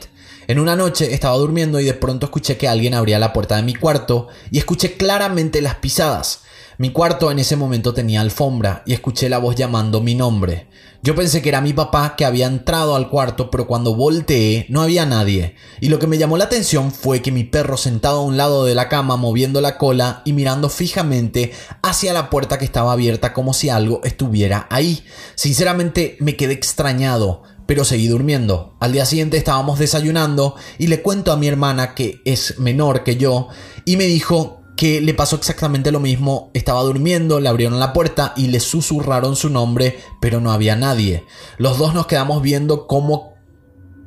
En 0.49 0.59
una 0.59 0.77
noche 0.77 1.15
estaba 1.15 1.37
durmiendo 1.37 1.81
y 1.81 1.85
de 1.85 1.95
pronto 1.95 2.27
escuché 2.27 2.57
que 2.57 2.69
alguien 2.69 2.95
abría 2.95 3.19
la 3.19 3.33
puerta 3.33 3.57
de 3.57 3.63
mi 3.63 3.75
cuarto 3.75 4.29
y 4.51 4.59
escuché 4.59 4.97
claramente 4.97 5.63
las 5.63 5.77
pisadas. 5.77 6.43
Mi 6.79 6.91
cuarto 6.91 7.31
en 7.31 7.39
ese 7.39 7.57
momento 7.57 7.93
tenía 7.93 8.23
alfombra 8.23 8.83
y 8.87 8.95
escuché 8.95 9.29
la 9.29 9.39
voz 9.39 9.57
llamando 9.57 10.01
mi 10.01 10.15
nombre. 10.15 10.69
Yo 11.03 11.15
pensé 11.15 11.43
que 11.43 11.49
era 11.49 11.61
mi 11.61 11.73
papá 11.73 12.15
que 12.17 12.25
había 12.25 12.47
entrado 12.47 12.95
al 12.95 13.11
cuarto, 13.11 13.51
pero 13.51 13.67
cuando 13.67 13.95
volteé 13.95 14.67
no 14.69 14.81
había 14.81 15.05
nadie. 15.05 15.57
Y 15.81 15.89
lo 15.89 15.99
que 15.99 16.07
me 16.07 16.17
llamó 16.17 16.39
la 16.39 16.45
atención 16.45 16.93
fue 16.93 17.21
que 17.21 17.33
mi 17.33 17.45
perro 17.45 17.77
sentado 17.77 18.21
a 18.21 18.25
un 18.25 18.37
lado 18.37 18.65
de 18.65 18.75
la 18.75 18.89
cama 18.89 19.17
moviendo 19.17 19.61
la 19.61 19.77
cola 19.79 20.23
y 20.25 20.33
mirando 20.33 20.69
fijamente 20.69 21.53
hacia 21.83 22.13
la 22.13 22.31
puerta 22.31 22.57
que 22.57 22.65
estaba 22.65 22.93
abierta 22.93 23.33
como 23.33 23.53
si 23.53 23.69
algo 23.69 24.01
estuviera 24.05 24.67
ahí. 24.71 25.05
Sinceramente 25.35 26.17
me 26.21 26.37
quedé 26.37 26.55
extrañado 26.55 27.43
pero 27.67 27.85
seguí 27.85 28.09
durmiendo. 28.09 28.75
Al 28.81 28.93
día 28.93 29.07
siguiente 29.07 29.37
estábamos 29.37 29.79
desayunando 29.79 30.57
y 30.79 30.89
le 30.89 31.01
cuento 31.01 31.33
a 31.33 31.37
mi 31.37 31.49
hermana 31.49 31.95
que 31.95 32.21
es 32.25 32.59
menor 32.59 33.03
que 33.03 33.17
yo 33.17 33.49
y 33.85 33.97
me 33.97 34.05
dijo 34.05 34.62
que 34.77 35.01
le 35.01 35.15
pasó 35.15 35.37
exactamente 35.37 35.93
lo 35.93 36.01
mismo. 36.01 36.51
Estaba 36.55 36.83
durmiendo, 36.83 37.41
le 37.41 37.49
abrieron 37.49 37.79
la 37.79 37.93
puerta 37.93 38.33
y 38.37 38.49
le 38.49 38.61
susurraron 38.61 39.37
su 39.37 39.51
nombre, 39.51 39.99
pero 40.21 40.41
no 40.41 40.53
había 40.53 40.77
nadie. 40.77 41.25
Los 41.59 41.79
dos 41.79 41.95
nos 41.95 42.07
quedamos 42.07 42.43
viendo 42.43 42.87
como 42.87 43.35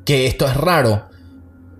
que 0.04 0.26
esto 0.26 0.46
es 0.46 0.56
raro 0.56 1.08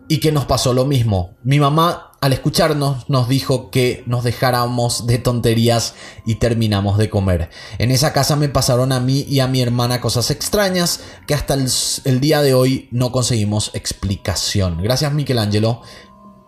y 0.08 0.18
que 0.18 0.32
nos 0.32 0.44
pasó 0.44 0.72
lo 0.72 0.84
mismo. 0.84 1.36
Mi 1.42 1.58
mamá 1.58 2.12
al 2.20 2.32
escucharnos 2.32 3.08
nos 3.08 3.28
dijo 3.28 3.70
que 3.70 4.02
nos 4.06 4.24
dejáramos 4.24 5.06
de 5.06 5.18
tonterías 5.18 5.94
y 6.24 6.36
terminamos 6.36 6.98
de 6.98 7.10
comer. 7.10 7.50
En 7.78 7.90
esa 7.90 8.12
casa 8.12 8.36
me 8.36 8.48
pasaron 8.48 8.92
a 8.92 9.00
mí 9.00 9.26
y 9.28 9.40
a 9.40 9.46
mi 9.46 9.60
hermana 9.60 10.00
cosas 10.00 10.30
extrañas 10.30 11.00
que 11.26 11.34
hasta 11.34 11.54
el, 11.54 11.68
el 12.04 12.20
día 12.20 12.42
de 12.42 12.54
hoy 12.54 12.88
no 12.90 13.12
conseguimos 13.12 13.70
explicación. 13.74 14.82
Gracias 14.82 15.12
Michelangelo. 15.12 15.82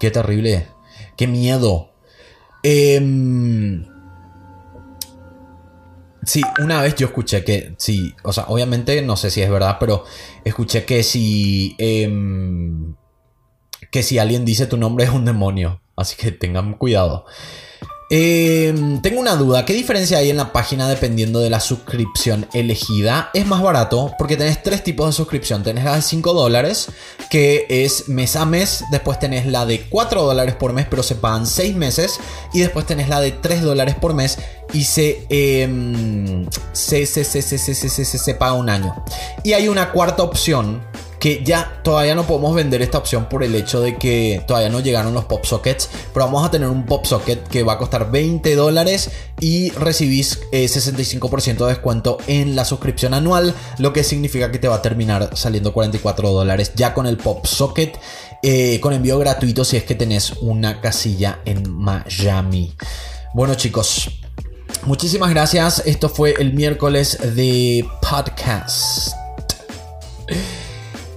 Qué 0.01 0.11
terrible. 0.11 0.69
Qué 1.17 1.27
miedo. 1.27 1.91
Eh, 2.63 3.01
sí, 6.25 6.43
una 6.61 6.83
vez 6.83 6.95
yo 6.97 7.07
escuché 7.07 7.45
que, 7.45 7.75
sí, 7.79 8.15
o 8.23 8.33
sea, 8.33 8.45
obviamente 8.49 9.01
no 9.03 9.17
sé 9.17 9.31
si 9.31 9.43
es 9.43 9.51
verdad, 9.51 9.77
pero 9.81 10.05
escuché 10.45 10.85
que 10.85 11.03
si, 11.03 11.75
em, 11.79 12.95
que 13.91 14.03
si 14.03 14.19
alguien 14.19 14.45
dice 14.45 14.67
tu 14.67 14.77
nombre 14.77 15.05
es 15.05 15.11
un 15.11 15.25
demonio, 15.25 15.81
así 15.97 16.17
que 16.17 16.33
tengan 16.33 16.75
cuidado. 16.75 17.25
Em, 18.11 19.03
tengo 19.03 19.21
una 19.21 19.37
duda, 19.37 19.67
¿qué 19.67 19.75
diferencia 19.75 20.17
hay 20.17 20.31
en 20.31 20.39
la 20.39 20.51
página 20.51 20.89
dependiendo 20.89 21.41
de 21.41 21.51
la 21.51 21.61
suscripción 21.61 22.49
elegida? 22.55 23.29
Es 23.35 23.45
más 23.47 23.61
barato 23.61 24.15
porque 24.17 24.39
tenés 24.39 24.63
tres 24.63 24.83
tipos 24.83 25.07
de 25.07 25.13
suscripción. 25.13 25.63
Tenés 25.63 25.85
la 25.85 25.97
de 25.97 26.01
5 26.01 26.33
dólares, 26.33 26.89
que 27.29 27.67
es 27.69 28.09
mes 28.09 28.35
a 28.37 28.47
mes. 28.47 28.83
Después 28.91 29.19
tenés 29.19 29.45
la 29.45 29.67
de 29.67 29.83
4 29.91 30.23
dólares 30.23 30.55
por 30.55 30.73
mes, 30.73 30.87
pero 30.89 31.03
se 31.03 31.17
pagan 31.17 31.47
6 31.47 31.77
meses. 31.77 32.19
Y 32.55 32.61
después 32.61 32.87
tenés 32.87 33.11
la 33.11 33.21
de 33.21 33.33
3 33.33 33.61
dólares 33.63 33.95
por 33.95 34.15
mes 34.15 34.39
y 34.73 34.85
se, 34.85 35.27
se, 36.73 37.05
se, 37.05 37.25
se, 37.25 37.43
se, 37.43 37.59
se, 37.59 37.75
se, 37.75 38.05
se 38.05 38.35
paga 38.35 38.55
un 38.55 38.71
año. 38.71 39.05
Y 39.45 39.53
hay 39.53 39.69
una 39.69 39.93
cuarta 39.93 40.23
opción 40.23 40.83
que 41.19 41.43
ya 41.45 41.81
todavía 41.83 42.15
no 42.15 42.27
podemos 42.27 42.55
vender 42.55 42.83
esta 42.83 42.99
opción 42.99 43.29
por 43.29 43.43
el 43.43 43.55
hecho 43.55 43.81
de 43.81 43.97
que 43.97 44.43
todavía 44.47 44.69
no 44.69 44.81
llegaron 44.81 45.15
los 45.15 45.25
pop 45.25 45.45
sockets, 45.45 45.89
pero 46.13 46.27
vamos 46.27 46.47
a 46.47 46.51
tener 46.51 46.69
un 46.69 46.87
pop 46.87 47.05
socket 47.05 47.49
que 47.49 47.63
va 47.63 47.75
a 47.75 47.79
costar 47.79 48.11
20 48.11 48.55
dólares 48.55 49.11
y 49.41 49.71
recibís 49.71 50.41
65% 50.53 51.59
de 51.59 51.67
descuento 51.67 52.19
en 52.27 52.57
la 52.57 52.65
suscripción 52.65 53.15
anual, 53.15 53.55
lo 53.79 53.93
que 53.93 54.05
significa 54.05 54.51
que 54.51 54.59
te 54.59 54.69
va 54.69 54.77
a 54.77 54.83
terminar 54.83 55.31
saliendo 55.35 55.73
44 55.73 56.31
dólares 56.31 56.73
ya 56.75 56.95
con 56.95 57.07
el 57.07 57.17
pop 57.17 57.47
socket. 57.47 57.99
Eh, 58.41 58.79
con 58.81 58.93
envío 58.93 59.19
gratuito 59.19 59.65
si 59.65 59.77
es 59.77 59.83
que 59.83 59.97
tenés 59.97 60.35
una 60.41 60.81
casilla 60.81 61.41
en 61.45 61.69
Miami. 61.69 62.73
Bueno 63.35 63.57
chicos, 63.57 64.11
muchísimas 64.85 65.31
gracias. 65.31 65.83
Esto 65.87 66.09
fue 66.09 66.35
el 66.39 66.55
miércoles 66.55 67.19
de 67.35 67.85
podcast. 68.01 69.13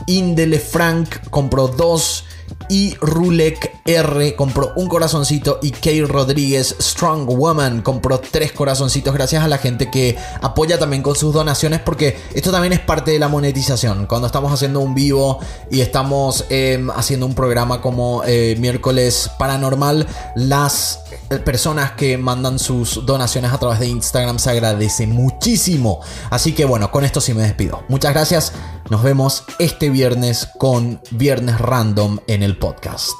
Indele 0.07 0.59
Frank 0.59 1.29
compró 1.29 1.67
dos 1.67 2.25
y 2.69 2.95
Rulek 3.01 3.81
R 3.85 4.35
compró 4.35 4.71
un 4.75 4.87
corazoncito 4.87 5.59
y 5.61 5.71
Kay 5.71 6.03
Rodríguez 6.03 6.75
Strong 6.79 7.27
Woman 7.27 7.81
compró 7.81 8.19
tres 8.19 8.51
corazoncitos 8.51 9.13
gracias 9.13 9.43
a 9.43 9.47
la 9.47 9.57
gente 9.57 9.89
que 9.89 10.15
apoya 10.41 10.77
también 10.77 11.01
con 11.01 11.15
sus 11.15 11.33
donaciones 11.33 11.81
porque 11.81 12.17
esto 12.33 12.51
también 12.51 12.73
es 12.73 12.79
parte 12.79 13.11
de 13.11 13.19
la 13.19 13.27
monetización. 13.27 14.05
Cuando 14.05 14.27
estamos 14.27 14.53
haciendo 14.53 14.79
un 14.79 14.93
vivo 14.93 15.39
y 15.71 15.81
estamos 15.81 16.45
em, 16.49 16.89
haciendo 16.91 17.25
un 17.25 17.33
programa 17.33 17.81
como 17.81 18.23
eh, 18.25 18.55
miércoles 18.59 19.31
paranormal, 19.39 20.07
las 20.35 21.01
personas 21.43 21.91
que 21.91 22.17
mandan 22.17 22.59
sus 22.59 23.05
donaciones 23.05 23.51
a 23.51 23.57
través 23.57 23.79
de 23.79 23.87
Instagram 23.87 24.37
se 24.37 24.51
agradece 24.51 25.07
muchísimo. 25.07 26.01
Así 26.29 26.53
que 26.53 26.65
bueno, 26.65 26.91
con 26.91 27.03
esto 27.03 27.21
sí 27.21 27.33
me 27.33 27.41
despido. 27.41 27.83
Muchas 27.87 28.13
gracias. 28.13 28.53
Nos 28.89 29.03
vemos 29.03 29.43
este 29.59 29.89
viernes 29.89 30.47
con 30.57 30.99
Viernes 31.11 31.59
Random 31.59 32.19
en 32.27 32.41
el 32.43 32.57
podcast. 32.59 33.13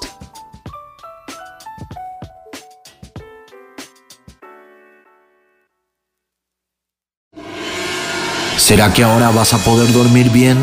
¿Será 8.57 8.93
que 8.93 9.03
ahora 9.03 9.31
vas 9.31 9.53
a 9.53 9.57
poder 9.59 9.91
dormir 9.93 10.29
bien? 10.29 10.57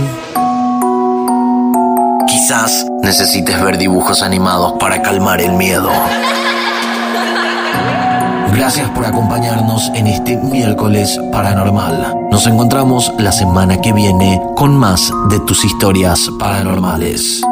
Quizás 2.27 2.87
necesites 3.03 3.61
ver 3.63 3.79
dibujos 3.79 4.23
animados 4.23 4.75
para 4.79 5.03
calmar 5.03 5.41
el 5.41 5.53
miedo. 5.55 5.91
Gracias 8.55 8.89
por 8.91 9.05
acompañarnos 9.05 9.91
en 9.95 10.07
este 10.07 10.37
miércoles 10.37 11.19
paranormal. 11.33 12.29
Nos 12.31 12.47
encontramos 12.47 13.13
la 13.19 13.33
semana 13.33 13.81
que 13.81 13.93
viene 13.93 14.41
con 14.55 14.77
más 14.77 15.13
de 15.29 15.41
tus 15.41 15.65
historias 15.65 16.31
paranormales. 16.39 17.43